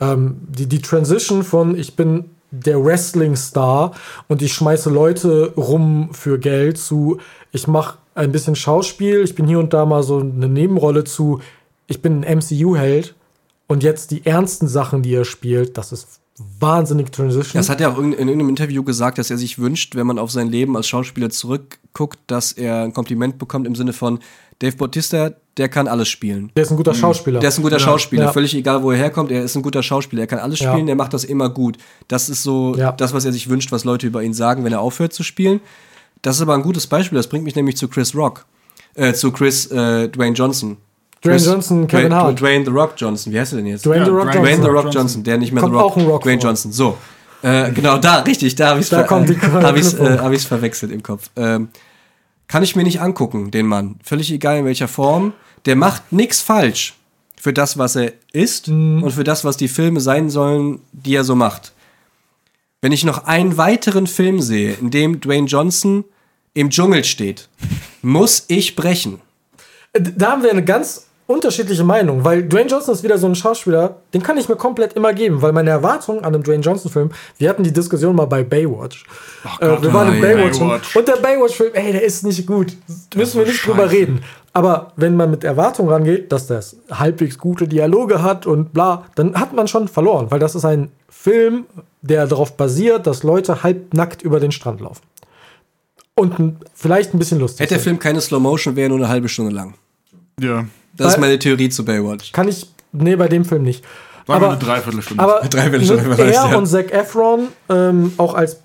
[0.00, 3.92] Ähm, die, die Transition von ich bin der Wrestling-Star
[4.28, 7.18] und ich schmeiße Leute rum für Geld zu
[7.50, 11.40] ich mache ein bisschen Schauspiel, ich bin hier und da mal so eine Nebenrolle zu
[11.86, 13.14] ich bin ein MCU-Held
[13.68, 16.20] und jetzt die ernsten Sachen, die er spielt, das ist
[16.60, 17.52] wahnsinnig Transition.
[17.58, 20.18] Das hat er auch in, in irgendeinem Interview gesagt, dass er sich wünscht, wenn man
[20.18, 24.18] auf sein Leben als Schauspieler zurückguckt, dass er ein Kompliment bekommt im Sinne von
[24.60, 26.50] Dave Bautista, der kann alles spielen.
[26.56, 27.40] Der ist ein guter Schauspieler.
[27.40, 28.32] Der ist ein guter Schauspieler, Ja.
[28.32, 30.72] völlig egal, wo er herkommt, er ist ein guter Schauspieler, er kann alles Ja.
[30.72, 31.78] spielen, er macht das immer gut.
[32.08, 32.92] Das ist so Ja.
[32.92, 35.60] das, was er sich wünscht, was Leute über ihn sagen, wenn er aufhört zu spielen.
[36.22, 38.46] Das ist aber ein gutes Beispiel, das bringt mich nämlich zu Chris Rock,
[38.94, 40.76] äh, zu Chris äh, Dwayne Johnson.
[41.22, 42.40] Dwayne Chris- Johnson, Kevin Dwayne, Hart.
[42.40, 43.86] Dwayne The Rock Johnson, wie heißt er denn jetzt?
[43.86, 44.44] Dwayne Ja, The Rock Dwayne Johnson.
[44.44, 45.22] Dwayne The Rock Johnson.
[45.24, 46.50] Der nicht mehr Kommt The Rock, auch ein Rock Dwayne vor.
[46.50, 46.72] Johnson.
[46.72, 46.98] So,
[47.42, 50.44] äh, genau da, richtig, da habe ich Da kommt die hab ich's, äh, hab ich's
[50.44, 51.30] verwechselt im Kopf.
[51.36, 51.68] Ähm,
[52.48, 53.96] kann ich mir nicht angucken, den Mann.
[54.04, 55.32] Völlig egal in welcher Form.
[55.64, 56.94] Der macht nichts falsch
[57.40, 59.02] für das, was er ist Mhm.
[59.02, 61.72] und für das, was die Filme sein sollen, die er so macht.
[62.80, 66.04] Wenn ich noch einen weiteren Film sehe, in dem Dwayne Johnson
[66.54, 67.48] im Dschungel steht,
[68.02, 69.20] muss ich brechen.
[69.92, 73.96] Da haben wir eine ganz unterschiedliche Meinung, weil Dwayne Johnson ist wieder so ein Schauspieler,
[74.14, 77.48] den kann ich mir komplett immer geben, weil meine Erwartungen an einem Dwayne Johnson-Film, wir
[77.48, 79.04] hatten die Diskussion mal bei Baywatch.
[79.60, 80.20] äh, wir waren oh im.
[80.20, 80.96] Baywatch, Baywatch.
[80.96, 82.76] und der Baywatch-Film, ey, der ist nicht gut.
[83.14, 83.92] Müssen wir nicht drüber scheiße.
[83.96, 84.24] reden.
[84.52, 89.34] Aber wenn man mit Erwartungen rangeht, dass das halbwegs gute Dialoge hat und bla, dann
[89.34, 91.64] hat man schon verloren, weil das ist ein Film,
[92.02, 95.02] der darauf basiert, dass Leute halbnackt über den Strand laufen.
[96.14, 97.60] Und vielleicht ein bisschen lustig.
[97.60, 97.82] Hätte der.
[97.82, 99.74] Film keine Slow Motion, wäre nur eine halbe Stunde lang.
[100.38, 100.66] Ja.
[100.96, 102.32] Das ist Weil- meine Theorie zu Baywatch.
[102.32, 102.66] Kann ich.
[102.92, 103.84] Nee, bei dem Film nicht.
[104.26, 105.22] War aber nur eine Dreiviertelstunde.
[105.22, 106.58] aber Dreiviertelstunde, mit was heißt er der?
[106.58, 108.58] und Zac Efron ähm, auch als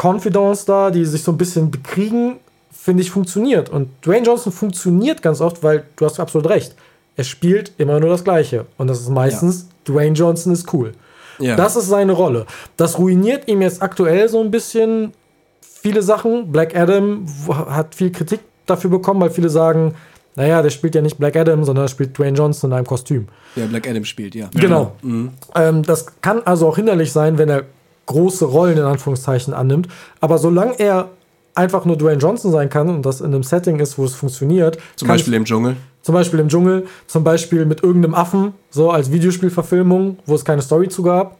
[0.00, 2.36] Confidence da, die sich so ein bisschen bekriegen,
[2.72, 3.68] finde ich, funktioniert.
[3.68, 6.74] Und Dwayne Johnson funktioniert ganz oft, weil du hast absolut recht.
[7.16, 8.66] Er spielt immer nur das Gleiche.
[8.76, 10.92] Und das ist meistens, Dwayne Johnson ist cool.
[11.40, 11.56] Ja.
[11.56, 12.46] Das ist seine Rolle.
[12.76, 15.12] Das ruiniert ihm jetzt aktuell so ein bisschen
[15.60, 16.50] viele Sachen.
[16.52, 17.26] Black Adam
[17.68, 19.94] hat viel Kritik dafür bekommen, weil viele sagen,
[20.38, 23.26] naja, der spielt ja nicht Black Adam, sondern er spielt Dwayne Johnson in einem Kostüm.
[23.56, 24.48] Der Black Adam spielt, ja.
[24.54, 24.92] Genau.
[25.02, 27.64] Ähm, das kann also auch hinderlich sein, wenn er
[28.06, 29.88] große Rollen in Anführungszeichen annimmt.
[30.20, 31.08] Aber solange er
[31.56, 34.78] einfach nur Dwayne Johnson sein kann und das in einem Setting ist, wo es funktioniert,
[34.94, 35.76] Zum Beispiel im Dschungel.
[36.02, 40.62] zum Beispiel im Dschungel, zum Beispiel mit irgendeinem Affen, so als Videospielverfilmung, wo es keine
[40.62, 41.36] Story zu gab,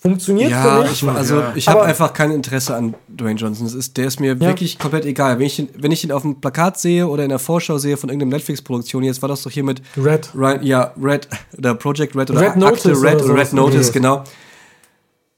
[0.00, 1.02] funktioniert Ja, für mich.
[1.02, 1.52] ich, also Ja.
[1.54, 3.66] ich habe einfach kein Interesse an Dwayne Johnson.
[3.66, 4.40] Das ist, der ist mir Ja.
[4.40, 5.38] wirklich komplett egal.
[5.38, 7.96] Wenn ich, ihn, wenn ich ihn auf dem Plakat sehe oder in der Vorschau sehe
[7.96, 10.30] von irgendeiner Netflix-Produktion, jetzt war das doch hier mit Red.
[10.34, 11.28] Ryan, ja, Red
[11.58, 14.24] oder Project Red oder Red Akte Notice Red, oder Red Notice, genau.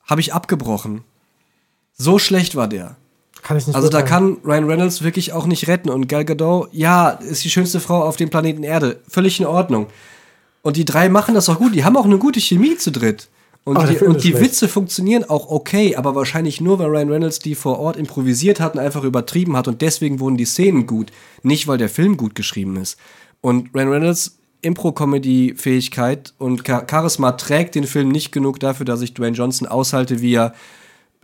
[0.06, 1.02] Habe ich abgebrochen.
[1.96, 2.96] So schlecht war der.
[3.42, 5.90] Kann ich nicht Also da kann Ryan Reynolds wirklich auch nicht retten.
[5.90, 9.00] Und Gal Gadot, ja, ist die schönste Frau auf dem Planeten Erde.
[9.08, 9.88] Völlig in Ordnung.
[10.62, 11.74] Und die drei machen das auch gut.
[11.74, 13.28] Die haben auch eine gute Chemie zu dritt.
[13.64, 14.40] Und der die, und die.
[14.40, 18.74] Witze funktionieren auch okay, aber wahrscheinlich nur, weil Ryan Reynolds die vor Ort improvisiert hat
[18.74, 22.34] und einfach übertrieben hat und deswegen wurden die Szenen gut, nicht weil der Film gut
[22.34, 22.98] geschrieben ist.
[23.40, 29.14] Und Ryan Reynolds Impro-Comedy-Fähigkeit und Char Charisma trägt den Film nicht genug dafür, dass ich
[29.14, 30.54] Dwayne Johnson aushalte, wie er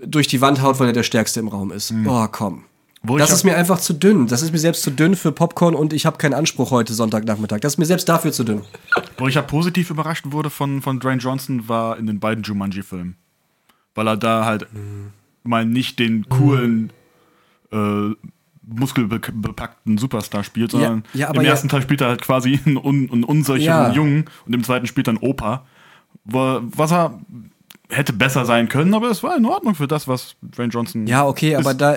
[0.05, 1.93] durch die Wand haut, weil er der Stärkste im Raum ist.
[2.07, 2.65] Oh, komm.
[3.03, 4.27] Wo das ist mir einfach zu dünn.
[4.27, 7.61] Das ist mir selbst zu dünn für Popcorn und ich habe keinen Anspruch heute Sonntagnachmittag.
[7.61, 8.63] Das ist mir selbst dafür zu dünn.
[9.19, 13.17] Wo ich ja positiv überrascht wurde von, von Dwayne Johnson, war in den beiden Jumanji-Filmen.
[13.95, 14.67] Weil er da halt
[15.45, 16.93] mal nicht den coolen,
[17.73, 18.11] äh,
[18.67, 22.77] muskelbepackten Superstar spielt, sondern ja, aber im ja- ersten Teil spielt er halt quasi einen,
[22.77, 23.93] un, einen unsicheren Ja.
[23.93, 25.65] Jungen und im zweiten spielt er einen Opa.
[26.25, 27.19] Wo, was er
[27.91, 31.07] hätte besser sein können, aber es war in Ordnung für das, was Dwayne Johnson.
[31.07, 31.81] Ja, okay, aber ist.
[31.81, 31.97] da.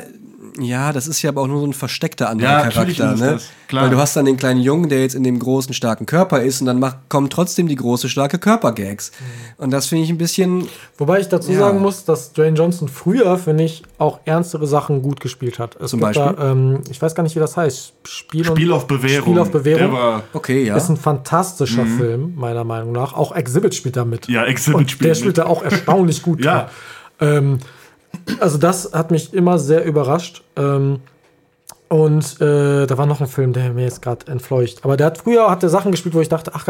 [0.60, 3.32] Ja, das ist ja aber auch nur so ein versteckter anderer Ja, Charakter, ist ne?
[3.34, 3.84] das, klar.
[3.84, 6.60] Weil du hast dann den kleinen Jungen, der jetzt in dem großen, starken Körper ist
[6.62, 9.12] und dann macht, kommen trotzdem die große, starke Körpergags.
[9.58, 10.68] Und das finde ich ein bisschen.
[10.98, 11.60] Wobei ich dazu Ja.
[11.60, 15.76] sagen muss, dass Dwayne Johnson früher, finde ich, auch ernstere Sachen gut gespielt hat.
[15.80, 16.34] Es Zum Beispiel?
[16.36, 17.94] Da, ähm, ich weiß gar nicht, wie das heißt.
[18.08, 19.28] Spiel, und- Spiel auf Bewährung.
[19.30, 19.94] Spiel auf Bewährung.
[19.94, 20.76] War, Okay, ja.
[20.76, 23.14] Ist ein fantastischer Film, meiner Meinung nach.
[23.14, 24.28] Auch Exhibit spielt da mit.
[24.28, 26.44] Ja, Exhibit Und spielt der spielt da auch erstaunlich gut.
[26.46, 26.70] Ja.
[27.20, 27.60] Ähm,
[28.42, 30.44] also das hat mich immer sehr überrascht.
[30.56, 31.00] Ähm,
[31.88, 34.84] und äh, da war noch ein Film, der mir jetzt gerade entfleucht.
[34.84, 36.66] Aber der hat früher hat der Sachen gespielt, wo ich dachte, ach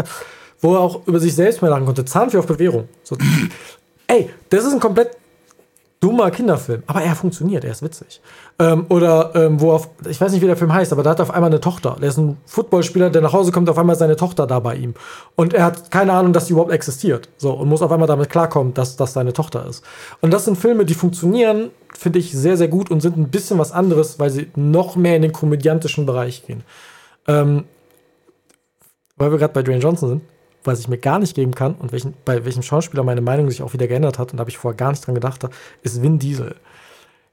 [0.61, 2.05] wo er auch über sich selbst mehr lachen konnte.
[2.05, 2.88] Zahnfee auf Bewährung.
[3.03, 3.17] So,
[4.07, 5.17] ey, das ist ein komplett
[6.02, 8.22] dummer Kinderfilm, aber er funktioniert, er ist witzig.
[8.58, 11.20] Ähm, oder ähm, wo auf, ich weiß nicht, wie der Film heißt, aber da hat
[11.20, 11.95] er auf einmal eine Tochter.
[12.02, 14.95] Der ist ein Footballspieler, der nach Hause kommt, auf einmal seine Tochter da bei ihm.
[15.36, 17.30] Und er hat keine Ahnung, dass die überhaupt existiert.
[17.38, 19.84] So, und muss auf einmal damit klarkommen, dass das seine Tochter ist.
[20.22, 23.60] Und das sind Filme, die funktionieren, finde ich, sehr, sehr gut und sind ein bisschen
[23.60, 26.64] was anderes, weil sie noch mehr in den komödiantischen Bereich gehen.
[27.28, 27.66] Ähm,
[29.18, 30.22] weil wir gerade bei Dwayne Johnson sind,
[30.64, 33.62] was ich mir gar nicht geben kann und welchen, bei welchem Schauspieler meine Meinung sich
[33.62, 35.47] auch wieder geändert hat und da habe ich vorher gar nicht dran gedacht,
[35.84, 36.55] ist Vin Diesel.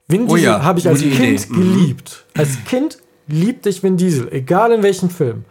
[0.07, 1.39] Vin Oh Diesel ja, habe ich als Kind Idee.
[1.49, 1.55] Mhm.
[1.73, 2.25] geliebt.
[2.35, 5.45] Als Kind liebte ich Vin Diesel, egal in welchem Film.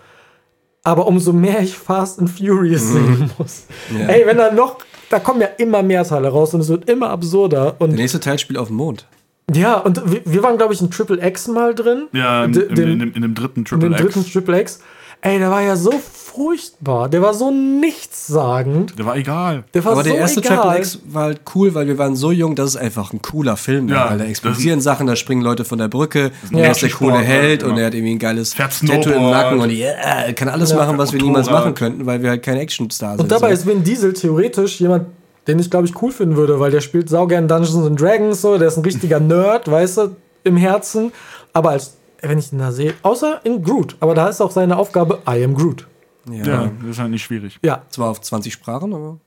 [0.85, 3.65] Aber umso mehr ich Fast and Furious sehen muss.
[3.91, 4.01] Mhm.
[4.01, 4.07] Ja.
[4.07, 4.79] Ey, wenn da noch,
[5.11, 7.77] da kommen ja immer mehr Teile raus und es wird immer absurder.
[7.79, 9.07] Und Der nächste Teil spielt auf dem Mond.
[9.53, 12.07] ja, und wir, wir waren, glaube ich, in Triple X mal drin.
[12.13, 14.03] ja, im, im, dem- in, dem, in dem dritten in Triple dem X.
[14.15, 14.81] dritten Triple X.
[15.21, 17.09] Ey, der war ja so furchtbar.
[17.09, 18.97] Der war so nichtssagend.
[18.97, 19.65] Der war egal.
[19.75, 20.59] Der war Aber so der erste egal.
[20.59, 23.57] Triple X war halt cool, weil wir waren so jung, dass es einfach ein cooler
[23.57, 23.89] Film.
[23.89, 26.91] Ja, weil da explodieren Sachen, da springen Leute von der Brücke, ein er ist der
[26.91, 27.69] coole Held ja.
[27.69, 29.31] und er hat irgendwie ein geiles Tattoo im.
[29.31, 32.43] Nacken und yeah, kann alles Ja, machen, was wir niemals machen könnten, weil wir halt
[32.45, 33.21] kein Actionstar sind.
[33.21, 35.07] Und dabei ist Vin Diesel theoretisch jemand,
[35.49, 38.57] den ich, glaube ich, cool finden würde, weil der spielt saugern Dungeons and Dragons so,
[38.57, 41.13] der ist ein richtiger Nerd, weißt du, im Herzen.
[41.53, 44.77] Aber als, wenn ich ihn da sehe, außer in Groot, aber da ist auch seine
[44.77, 45.87] Aufgabe, I am Groot.
[46.31, 46.45] ja.
[46.45, 47.59] Ja, das ist halt nicht schwierig.
[47.65, 47.83] Ja.
[47.91, 49.19] Zwar auf 20 Sprachen, aber.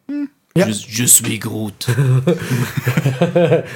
[0.55, 0.67] Ja.
[0.67, 1.87] Je, je suis Groot.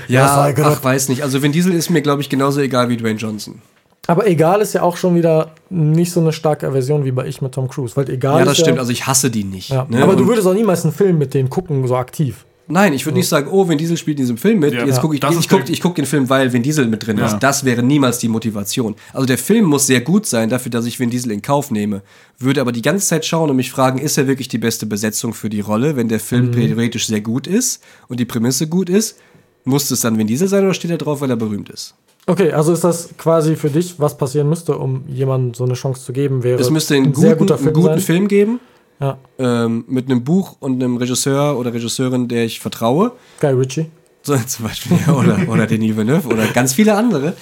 [0.07, 0.65] Ja, Gott.
[0.65, 1.23] ach, weiß nicht.
[1.23, 3.61] Also Vin Diesel ist mir, glaube ich, genauso egal wie Dwayne Johnson.
[4.07, 7.41] Aber egal ist ja auch schon wieder nicht so eine starke Version wie bei ich
[7.41, 7.95] mit Tom Cruise.
[7.95, 8.75] Weil egal Ja, das ist stimmt.
[8.75, 9.69] Ja, Also ich hasse die nicht.
[9.69, 9.85] ja.
[9.89, 10.03] ne?
[10.03, 12.45] Aber du Und- würdest auch niemals einen Film mit denen gucken, so aktiv.
[12.67, 14.73] Nein, ich würde nicht sagen, oh, Vin Diesel spielt in diesem Film mit.
[14.73, 14.85] Ja.
[14.85, 17.27] Jetzt gucke ich, ich, guck, ich guck den Film, weil Vin Diesel mit drin Ja.
[17.27, 17.39] ist.
[17.39, 18.95] Das wäre niemals die Motivation.
[19.13, 22.01] Also der Film muss sehr gut sein, dafür, dass ich Vin Diesel in Kauf nehme.
[22.39, 25.33] Würde aber die ganze Zeit schauen und mich fragen, ist er wirklich die beste Besetzung
[25.33, 29.17] für die Rolle, wenn der Film theoretisch sehr gut ist und die Prämisse gut ist?
[29.63, 31.93] Muss es dann Vin Diesel sein oder steht er drauf, weil er berühmt ist?
[32.27, 36.03] Okay, also ist das quasi für dich, was passieren müsste, um jemandem so eine Chance
[36.03, 37.99] zu geben, wäre Es müsste einen ein guten, Film einen guten.
[37.99, 38.59] Film geben,
[38.99, 39.17] Ja.
[39.39, 43.11] ähm, mit einem Buch und einem Regisseur oder Regisseurin, der ich vertraue.
[43.41, 43.87] Guy Ritchie.
[44.23, 47.35] So, zum Beispiel, oder, oder Denis Villeneuve oder ganz viele andere,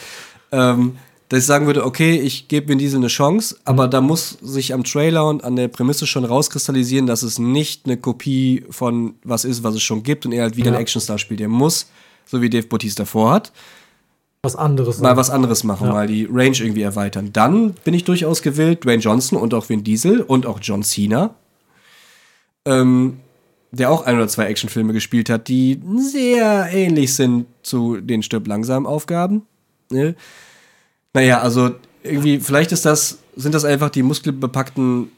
[0.51, 0.97] ähm,
[1.29, 4.73] dass ich sagen würde, okay, ich gebe Vin Diesel eine Chance, aber da muss sich
[4.73, 9.45] am Trailer und an der Prämisse schon rauskristallisieren, dass es nicht eine Kopie von was
[9.45, 10.77] ist, was es schon gibt und er halt wieder Ja.
[10.77, 11.39] ein Actionstar spielt.
[11.41, 11.87] Er muss,
[12.25, 13.51] so wie Dave Bautista vorhat,
[14.43, 14.99] Was anderes.
[14.99, 15.93] mal was anderes machen, Ja.
[15.93, 17.29] mal die Range irgendwie erweitern.
[17.31, 21.35] Dann bin ich durchaus gewillt, Dwayne Johnson und auch Vin Diesel und auch John Cena,
[22.65, 23.17] ähm,
[23.71, 28.47] der auch ein oder zwei Actionfilme gespielt hat, die sehr ähnlich sind zu den Stirb
[28.47, 29.43] langsam Aufgaben.
[29.91, 30.15] Ne?
[31.13, 31.71] Naja, also
[32.03, 35.09] irgendwie, vielleicht ist das, sind das einfach die muskelbepackten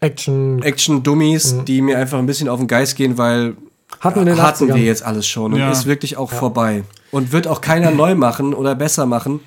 [0.00, 0.60] Action.
[0.62, 3.56] Action-Dummies, die mir einfach ein bisschen auf den Geist gehen, weil
[4.00, 4.74] Hatten den hatten 80ern.
[4.74, 5.70] wir jetzt alles schon und Ja.
[5.70, 6.84] ist wirklich auch vorbei.
[7.10, 9.40] Und wird auch keiner neu machen oder besser machen.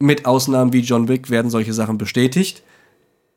[0.00, 2.62] Mit Ausnahmen wie John Wick werden solche Sachen bestätigt.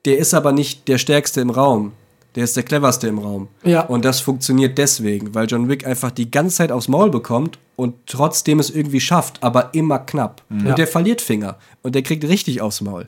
[0.06, 1.92] Der ist aber nicht der Stärkste im Raum.
[2.36, 3.50] Der ist der cleverste im Raum.
[3.64, 3.82] Ja.
[3.82, 7.96] Und das funktioniert deswegen, weil John Wick einfach die ganze Zeit aufs Maul bekommt und
[8.06, 10.42] trotzdem es irgendwie schafft, aber immer knapp.
[10.50, 10.70] Ja.
[10.70, 11.58] Und der verliert Finger.
[11.82, 13.08] Und der kriegt richtig aufs Maul.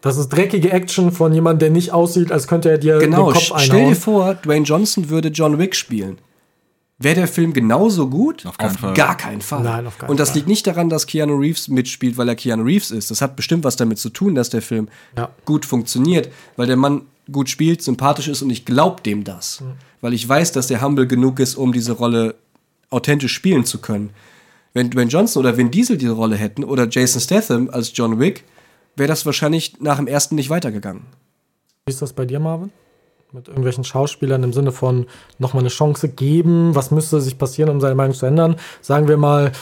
[0.00, 3.34] Das ist dreckige Action von jemandem, der nicht aussieht, als könnte er dir Genau, den
[3.34, 3.94] Kopf stell dir einhauen.
[3.94, 6.18] vor, Dwayne Johnson würde John Wick spielen.
[6.98, 8.44] Wäre der Film genauso gut?
[8.46, 8.94] Auf keinen Fall.
[8.94, 9.62] gar keinen Fall.
[9.62, 10.36] Nein, auf keinen Und das Fall.
[10.38, 13.10] liegt nicht daran, dass Keanu Reeves mitspielt, weil er Keanu Reeves ist.
[13.10, 15.30] Das hat bestimmt was damit zu tun, dass der Film Ja.
[15.46, 19.62] gut funktioniert, weil der Mann gut spielt, sympathisch ist und ich glaub dem das.
[20.00, 22.34] Weil ich weiß, dass der humble genug ist, um diese Rolle
[22.90, 24.10] authentisch spielen zu können.
[24.72, 28.44] Wenn Dwayne Johnson oder Vin Diesel diese Rolle hätten oder Jason Statham als John Wick,
[28.96, 31.02] wäre das wahrscheinlich nach dem ersten nicht weitergegangen.
[31.86, 32.70] Wie ist das bei dir, Marvin?
[33.32, 35.06] Mit irgendwelchen Schauspielern im Sinne von
[35.38, 36.74] nochmal eine Chance geben?
[36.74, 38.56] Was müsste sich passieren, um seine Meinung zu ändern?
[38.80, 39.52] Sagen wir mal,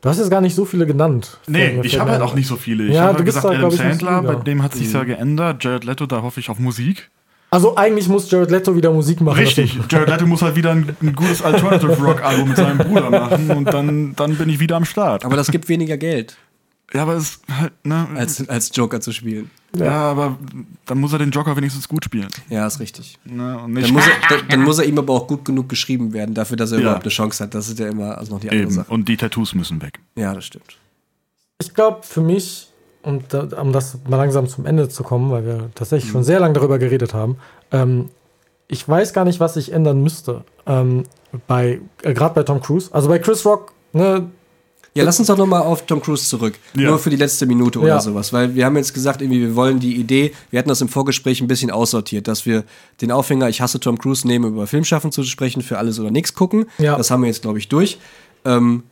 [0.00, 1.38] du hast jetzt gar nicht so viele genannt.
[1.46, 2.86] Nee, ich habe halt auch nicht so viele.
[2.86, 5.62] Ich Ja, habe du halt gesagt, da, Adam Sandler, bei dem hat sich ja geändert.
[5.62, 7.10] Jared Leto, da hoffe ich auf Musik.
[7.50, 9.38] Also eigentlich muss Jared Leto wieder Musik machen.
[9.38, 13.10] Richtig, Jared Leto muss halt wieder ein, ein gutes Alternative Rock Album mit seinem Bruder
[13.10, 15.24] machen und dann, dann bin ich wieder am Start.
[15.24, 16.36] Aber das gibt weniger Geld,
[16.92, 19.50] ja, aber es halt, ne, als, als Joker zu spielen.
[19.76, 19.90] ja.
[19.90, 20.38] aber
[20.86, 22.28] dann muss er den Joker wenigstens gut spielen.
[22.50, 23.18] Ja, ist richtig.
[23.24, 26.12] Ne, und Dann muss, er, dann, dann muss er ihm aber auch gut genug geschrieben
[26.14, 26.82] werden, dafür, dass er Ja.
[26.84, 27.54] überhaupt eine Chance hat.
[27.54, 28.70] Das ist ja immer also noch die andere eben.
[28.72, 28.90] Sache.
[28.90, 29.98] Und die Tattoos müssen weg.
[30.16, 30.76] Ja, das stimmt.
[31.60, 32.67] Ich glaube, für mich,
[33.02, 36.40] und da, um das mal langsam zum Ende zu kommen, weil wir tatsächlich schon sehr
[36.40, 37.36] lange darüber geredet haben,
[37.72, 38.08] ähm,
[38.66, 40.44] ich weiß gar nicht, was ich ändern müsste.
[40.66, 41.04] Ähm,
[41.46, 42.90] bei, äh, gerade bei Tom Cruise.
[42.92, 44.28] Also bei Chris Rock, ne,
[44.94, 46.54] Ja, lass uns doch nochmal auf Tom Cruise zurück.
[46.74, 46.88] Ja.
[46.88, 48.00] Nur für die letzte Minute oder Ja.
[48.00, 48.32] sowas.
[48.32, 51.40] Weil wir haben jetzt gesagt, irgendwie, wir wollen die Idee, wir hatten das im Vorgespräch
[51.40, 52.64] ein bisschen aussortiert, dass wir
[53.00, 56.34] den Aufhänger Ich hasse Tom Cruise nehmen, über Filmschaffen zu sprechen, für alles oder nichts
[56.34, 56.66] gucken.
[56.78, 56.96] Ja.
[56.96, 57.98] Das haben wir jetzt, glaube ich, durch.
[58.44, 58.82] Ähm,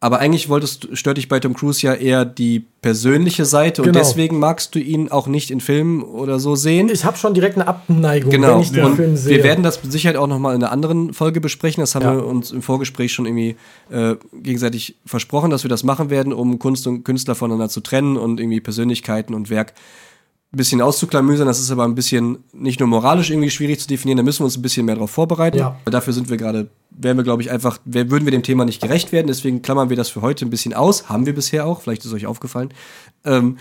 [0.00, 3.86] aber eigentlich wolltest, du- stört dich bei Tom Cruise ja eher die persönliche Seite und
[3.88, 3.98] Genau.
[3.98, 6.88] deswegen magst du ihn auch nicht in Filmen oder so sehen.
[6.88, 8.54] ich habe schon direkt eine Abneigung, Genau.
[8.54, 9.36] wenn ich den Und Film sehe.
[9.38, 11.80] wir werden das mit Sicherheit auch noch mal in einer anderen Folge besprechen.
[11.80, 12.14] Das haben Ja.
[12.16, 13.56] wir uns im Vorgespräch schon irgendwie
[13.90, 18.16] äh, gegenseitig versprochen, dass wir das machen werden, um Kunst und Künstler voneinander zu trennen
[18.16, 19.72] und irgendwie Persönlichkeiten und Werk
[20.56, 21.46] bisschen auszuklamüsern.
[21.46, 24.16] Das ist aber ein bisschen nicht nur moralisch irgendwie schwierig zu definieren.
[24.16, 25.58] Da müssen wir uns ein bisschen mehr darauf vorbereiten.
[25.58, 25.78] Ja.
[25.84, 29.12] Dafür sind wir gerade, wären wir, glaube ich, einfach, würden wir dem Thema nicht gerecht
[29.12, 29.26] werden.
[29.26, 31.08] Deswegen klammern wir das für heute ein bisschen aus.
[31.08, 31.82] Haben wir bisher auch.
[31.82, 32.72] Vielleicht ist euch aufgefallen.
[33.24, 33.58] Ähm,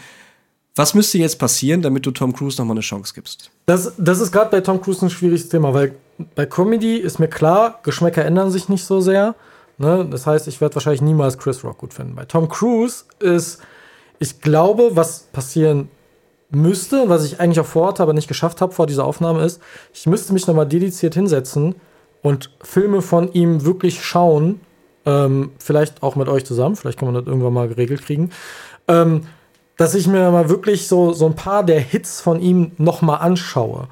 [0.78, 3.50] was müsste jetzt passieren, damit du Tom Cruise noch mal eine Chance gibst?
[3.66, 5.96] Das, das ist gerade bei Tom Cruise ein schwieriges Thema, weil
[6.36, 9.36] bei Comedy ist mir klar, Geschmäcker ändern sich nicht so sehr.
[9.78, 10.08] Ne?
[10.10, 12.16] Das heißt, ich werde wahrscheinlich niemals Chris Rock gut finden.
[12.16, 13.60] Bei Tom Cruise ist,
[14.20, 15.90] ich glaube, was passieren
[16.50, 19.62] müsste, was ich eigentlich auch vorhatte, aber nicht geschafft habe vor dieser Aufnahme, ist,
[19.94, 21.76] ich müsste mich nochmal dediziert hinsetzen
[22.22, 24.62] und Filme von ihm wirklich schauen.
[25.06, 28.32] Ähm, vielleicht auch mit euch zusammen, vielleicht kann man das irgendwann mal geregelt kriegen.
[28.88, 29.22] Ähm,
[29.78, 33.88] dass ich mir mal wirklich so, so ein paar der Hits von ihm nochmal anschaue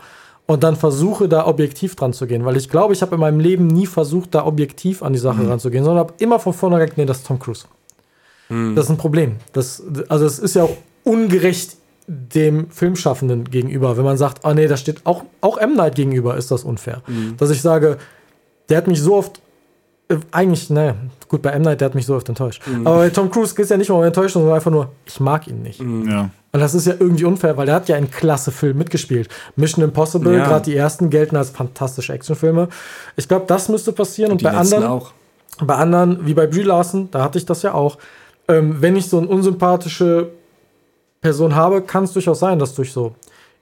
[0.48, 2.44] und dann versuche, da objektiv dran zu gehen.
[2.44, 5.48] Weil ich glaube, ich habe in meinem Leben nie versucht, da objektiv an die Sache
[5.50, 7.66] ranzugehen, sondern habe immer von vornherein gesagt, nee, das ist Tom Cruise.
[8.76, 9.38] Das ist ein Problem.
[9.54, 11.78] Das, also es ist ja auch ungerecht
[12.08, 15.76] dem Filmschaffenden gegenüber, wenn man sagt, oh nee, da steht auch, auch M.
[15.76, 17.02] Night gegenüber, ist das unfair.
[17.38, 17.98] Dass ich sage,
[18.70, 19.42] der hat mich so oft
[20.10, 20.96] äh, eigentlich, naja,
[21.28, 21.64] gut, bei M.
[21.64, 22.62] Night, der hat mich so oft enttäuscht.
[22.84, 25.48] Aber bei Tom Cruise geht es ja nicht um Enttäuschung, sondern einfach nur, ich mag
[25.48, 25.80] ihn nicht.
[25.80, 26.30] Ja.
[26.52, 29.28] Und das ist ja irgendwie unfair, weil der hat ja in klasse Film mitgespielt.
[29.56, 30.46] Mission Impossible, Ja.
[30.46, 32.70] gerade die ersten gelten als fantastische Actionfilme.
[33.16, 34.32] Ich glaube, das müsste passieren.
[34.32, 35.12] Und, Die bei anderen, auch.
[35.62, 37.98] bei anderen, wie bei Brie Larson, da hatte ich das ja auch.
[38.48, 40.30] Ähm, wenn ich so eine unsympathische
[41.26, 43.16] Person habe, kann es durchaus sein, dass durch so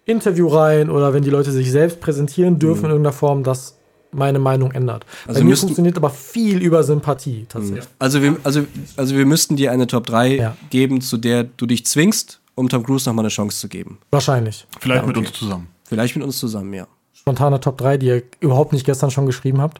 [0.03, 3.77] Interviewreihen oder wenn die Leute sich selbst präsentieren dürfen in irgendeiner Form, das
[4.11, 5.05] meine Meinung ändert.
[5.25, 7.85] Also Bei mir funktioniert aber viel über Sympathie tatsächlich.
[7.99, 8.65] Also wir, also,
[8.97, 10.57] also wir müssten dir eine Top 3 Ja.
[10.71, 13.97] geben, zu der du dich zwingst, um Tom Cruise noch mal eine Chance zu geben.
[14.11, 14.67] Wahrscheinlich.
[14.81, 15.27] Vielleicht Ja, mit okay.
[15.27, 15.67] uns zusammen.
[15.85, 16.85] Vielleicht mit uns zusammen, ja.
[17.13, 19.79] Spontane Top 3, die ihr überhaupt nicht gestern schon geschrieben habt.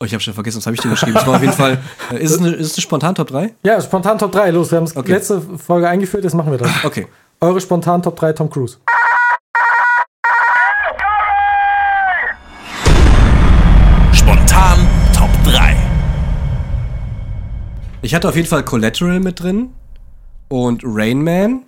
[0.00, 1.16] Oh, ich habe schon vergessen, was habe ich denn geschrieben?
[1.16, 1.78] Es war auf jeden Fall.
[2.12, 3.52] Äh, ist, es eine, ist es eine spontan Top 3?
[3.64, 5.10] Ja, spontan Top 3, los, wir haben es Okay.
[5.12, 6.70] letzte Folge eingeführt, jetzt machen wir das.
[6.84, 7.06] Okay.
[7.40, 8.78] Eure spontan Top 3 Tom Cruise.
[14.12, 14.78] Spontan
[15.16, 15.76] Top 3.
[18.02, 19.70] Ich hatte auf jeden Fall Collateral mit drin
[20.48, 21.62] und Rain Man.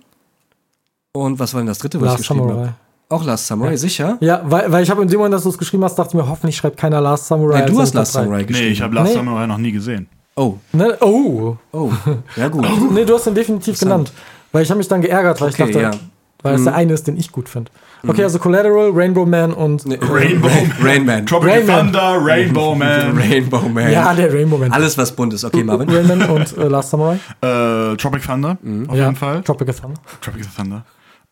[1.13, 2.73] Und was war denn das dritte, was Last ich geschrieben habe?
[3.11, 4.17] Auch Last Samurai, sicher?
[4.21, 6.13] Ja, weil, weil ich habe in dem Moment, dass du es geschrieben hast, dachte ich
[6.23, 7.55] mir, hoffentlich schreibt keiner Last Samurai.
[7.59, 8.23] Nein, als du hast seine Last Top 3.
[8.25, 8.67] Samurai geschrieben.
[8.67, 9.13] Nee, ich habe Last Nee.
[9.15, 10.07] Samurai noch nie gesehen.
[10.35, 10.97] Oh, Ne?
[11.01, 11.91] Oh, oh.
[12.37, 12.65] Ja, gut.
[12.91, 14.13] nee, du hast den definitiv genannt.
[14.53, 15.91] Weil ich habe mich dann geärgert, weil Okay, ich dachte, ja.
[15.91, 15.99] Mhm.
[16.41, 17.69] weil es der eine ist, den ich gut finde.
[18.07, 19.85] Okay, also Collateral, Rainbow Man und.
[19.85, 20.47] Nee, Rainbow.
[20.47, 21.25] Rain, Rain Man.
[21.27, 21.85] Tropical Rain Man.
[21.91, 23.91] Thunder, Rainbow Man, Rainbow Man.
[23.91, 24.71] Ja, der Rainbow Man.
[24.71, 25.43] Alles, was bunt ist.
[25.43, 25.87] Okay, Marvin.
[25.89, 27.19] Rain Man und äh, Last Samurai.
[27.41, 28.57] äh, Tropic Thunder,
[28.87, 29.43] auf ja, jeden Fall.
[29.43, 29.99] Tropical Thunder.
[30.19, 30.83] Tropical Thunder.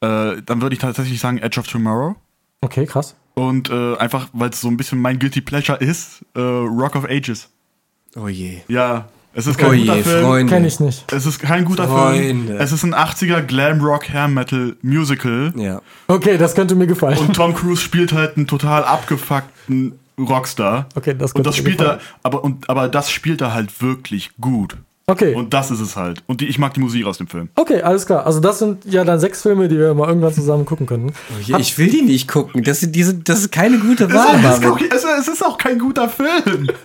[0.02, 2.16] Äh, dann würde ich tatsächlich sagen Edge of Tomorrow.
[2.62, 3.16] Okay, krass.
[3.36, 7.06] Und äh, einfach, weil es so ein bisschen mein Guilty Pleasure ist, äh, Rock of
[7.06, 7.50] Ages.
[8.16, 8.60] Oh je.
[8.68, 10.26] Ja, es ist kein Oh guter je, Film.
[10.26, 10.54] Freunde.
[10.54, 11.12] Kenne ich nicht.
[11.14, 12.20] Es ist kein guter Freunde.
[12.48, 12.58] Film.
[12.58, 15.54] Es ist ein 80er Glam Rock Hair Metal Musical.
[15.56, 15.82] Ja.
[16.08, 17.18] Okay, das könnte mir gefallen.
[17.18, 20.88] Und Tom Cruise spielt halt einen total abgefuckten Rockstar.
[20.96, 22.02] Okay, das und könnte das mir spielt er, gefallen.
[22.24, 24.76] aber, und, aber das spielt er halt wirklich gut.
[25.10, 25.34] Okay.
[25.34, 26.24] Und das ist es halt.
[26.28, 27.50] Und die, ich mag die Musik aus dem Film.
[27.56, 28.26] Okay, alles klar.
[28.26, 31.12] Also das sind ja dann sechs Filme, die wir mal irgendwann zusammen gucken können.
[31.58, 32.64] Ich will die nicht gucken.
[32.64, 35.44] Das, sind, die sind, das ist keine gute Wahl, Es ist, auch, es, es ist
[35.44, 36.68] auch kein guter Film.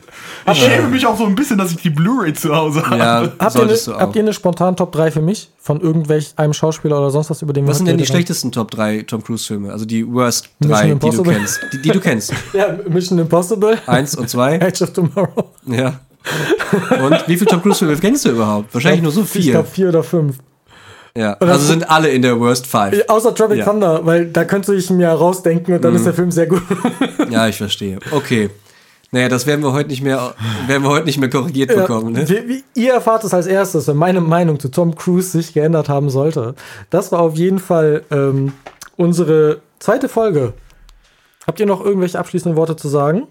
[0.52, 2.98] Ich schäme mich auch so ein bisschen, dass ich die Blu-ray zu Hause habe.
[2.98, 4.00] Ja, Habt ihr, auch.
[4.00, 5.50] habt ihr eine spontan Top 3 für mich?
[5.58, 8.52] Von irgendwelch einem Schauspieler oder sonst was, über den wir Was sind denn die schlechtesten
[8.52, 9.72] Top 3 Tom Cruise Filme?
[9.72, 11.60] Also die Worst Mission 3, die du kennst.
[11.72, 12.32] Die, die du kennst.
[12.52, 13.78] Ja, Mission Impossible.
[13.86, 14.56] Eins und zwei.
[14.58, 15.50] Edge of Tomorrow.
[15.66, 16.00] Ja.
[17.02, 18.72] Und wie viele Tom Cruise Filme kennst du überhaupt?
[18.74, 19.52] Wahrscheinlich nur so Ich vier.
[19.52, 20.38] glaube vier oder fünf.
[21.16, 21.34] Ja.
[21.34, 23.04] Also sind alle in der Worst Five.
[23.08, 23.64] Außer Tropic Ja.
[23.66, 26.62] Thunder, weil da könnte ich mir rausdenken und dann ist der Film sehr gut.
[27.30, 27.98] Ja, ich verstehe.
[28.10, 28.50] Okay.
[29.12, 30.34] Naja, das werden wir heute nicht mehr,
[30.66, 32.28] werden wir heute nicht mehr korrigiert bekommen, ne?
[32.28, 35.88] wie, wie, ihr erfahrt es als erstes, wenn meine Meinung zu Tom Cruise sich geändert
[35.88, 36.56] haben sollte.
[36.90, 38.54] Das war auf jeden Fall ähm,
[38.96, 40.52] unsere zweite Folge.
[41.46, 43.28] Habt ihr noch irgendwelche abschließenden Worte zu sagen?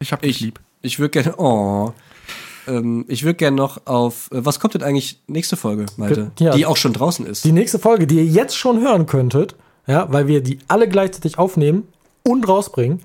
[0.00, 0.58] Ich hab dich Ich, lieb.
[0.80, 1.92] ich würde gerne, oh,
[2.66, 6.30] ähm, ich würde gerne noch auf, äh, was kommt denn eigentlich nächste Folge, Malte?
[6.38, 6.52] Ja.
[6.54, 7.44] Die auch schon draußen ist.
[7.44, 9.54] Die nächste Folge, die ihr jetzt schon hören könntet,
[9.86, 11.88] ja, weil wir die alle gleichzeitig aufnehmen
[12.22, 13.00] und rausbringen,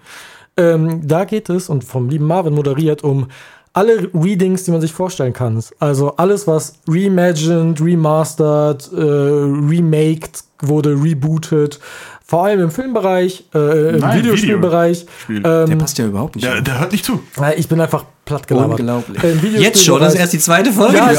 [0.57, 3.27] ähm, da geht es, und vom lieben Marvin moderiert, um
[3.73, 5.61] alle Readings, die man sich vorstellen kann.
[5.79, 11.79] Also alles, was reimagined, remastered, äh, remaked wurde, rebootet.
[12.29, 15.05] Vor allem im Filmbereich, äh, im Nein, Videospielbereich.
[15.23, 15.41] Spiel.
[15.41, 16.45] der Ähm, passt ja überhaupt nicht.
[16.45, 17.21] Der, der hört nicht zu.
[17.41, 18.81] äh, ich bin einfach platt gelabert.
[18.81, 19.23] Unglaublich.
[19.23, 20.97] Äh, Jetzt schon, das ist erst die zweite Folge.
[20.97, 21.13] ja,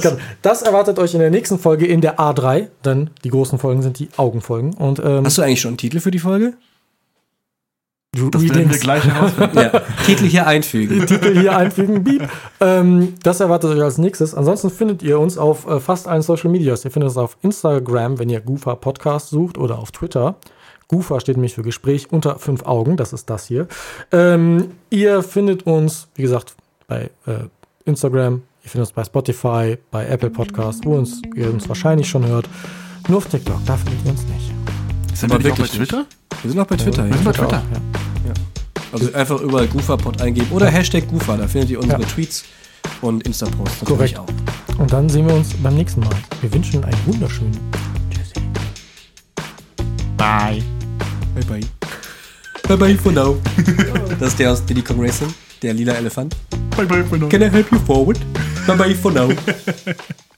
[0.00, 0.18] kann.
[0.40, 3.98] Das erwartet euch in der nächsten Folge in der A3, denn die großen Folgen sind
[3.98, 4.72] die Augenfolgen.
[4.72, 6.54] Und ähm, Hast du eigentlich schon einen Titel für die Folge?
[8.30, 9.58] Das werden wir gleich herausfinden.
[9.58, 9.82] Ja.
[10.06, 11.06] Titel hier einfügen.
[11.06, 12.04] Titel hier einfügen.
[12.04, 12.28] Beep.
[12.60, 14.34] Ähm, das erwartet euch als nächstes.
[14.34, 16.84] Ansonsten findet ihr uns auf äh, fast allen Social Medias.
[16.84, 20.36] Ihr findet uns auf Instagram, wenn ihr Goofa Podcast sucht, oder auf Twitter.
[20.88, 22.96] Goofa steht nämlich für Gespräch unter fünf Augen.
[22.96, 23.66] Das ist das hier.
[24.12, 26.54] Ähm, ihr findet uns, wie gesagt,
[26.86, 27.44] bei äh,
[27.84, 28.42] Instagram.
[28.62, 32.48] Ihr findet uns bei Spotify, bei Apple Podcast, wo uns, ihr uns wahrscheinlich schon hört.
[33.08, 34.52] Nur auf TikTok, da findet ihr uns nicht.
[35.18, 35.90] Sind wir bei wirklich nicht.
[35.90, 36.06] Twitter?
[36.42, 37.04] Wir sind auch bei Twitter.
[37.04, 37.14] Wir Ja.
[37.16, 37.58] sind bei Twitter Twitter.
[37.58, 38.03] auch, ja.
[38.94, 42.06] Also einfach überall Gooferpod eingeben oder Hashtag Goofer, da findet ihr unsere Ja.
[42.08, 42.44] Tweets
[43.00, 44.14] und Insta-Posts Korrekt.
[44.14, 44.78] natürlich auch.
[44.80, 46.14] Und dann sehen wir uns beim nächsten Mal.
[46.40, 47.58] Wir wünschen einen wunderschönen
[48.10, 48.40] Tschüssi.
[50.16, 50.62] Bye.
[51.34, 51.60] Bye bye.
[52.68, 53.36] Bye bye for now.
[54.20, 56.34] das ist der aus Diddy Kong Racing, der lila Elefant.
[56.76, 57.02] Bye bye.
[57.02, 57.28] bye.
[57.28, 58.18] Can I help you forward?
[58.66, 59.28] Bye bye for now.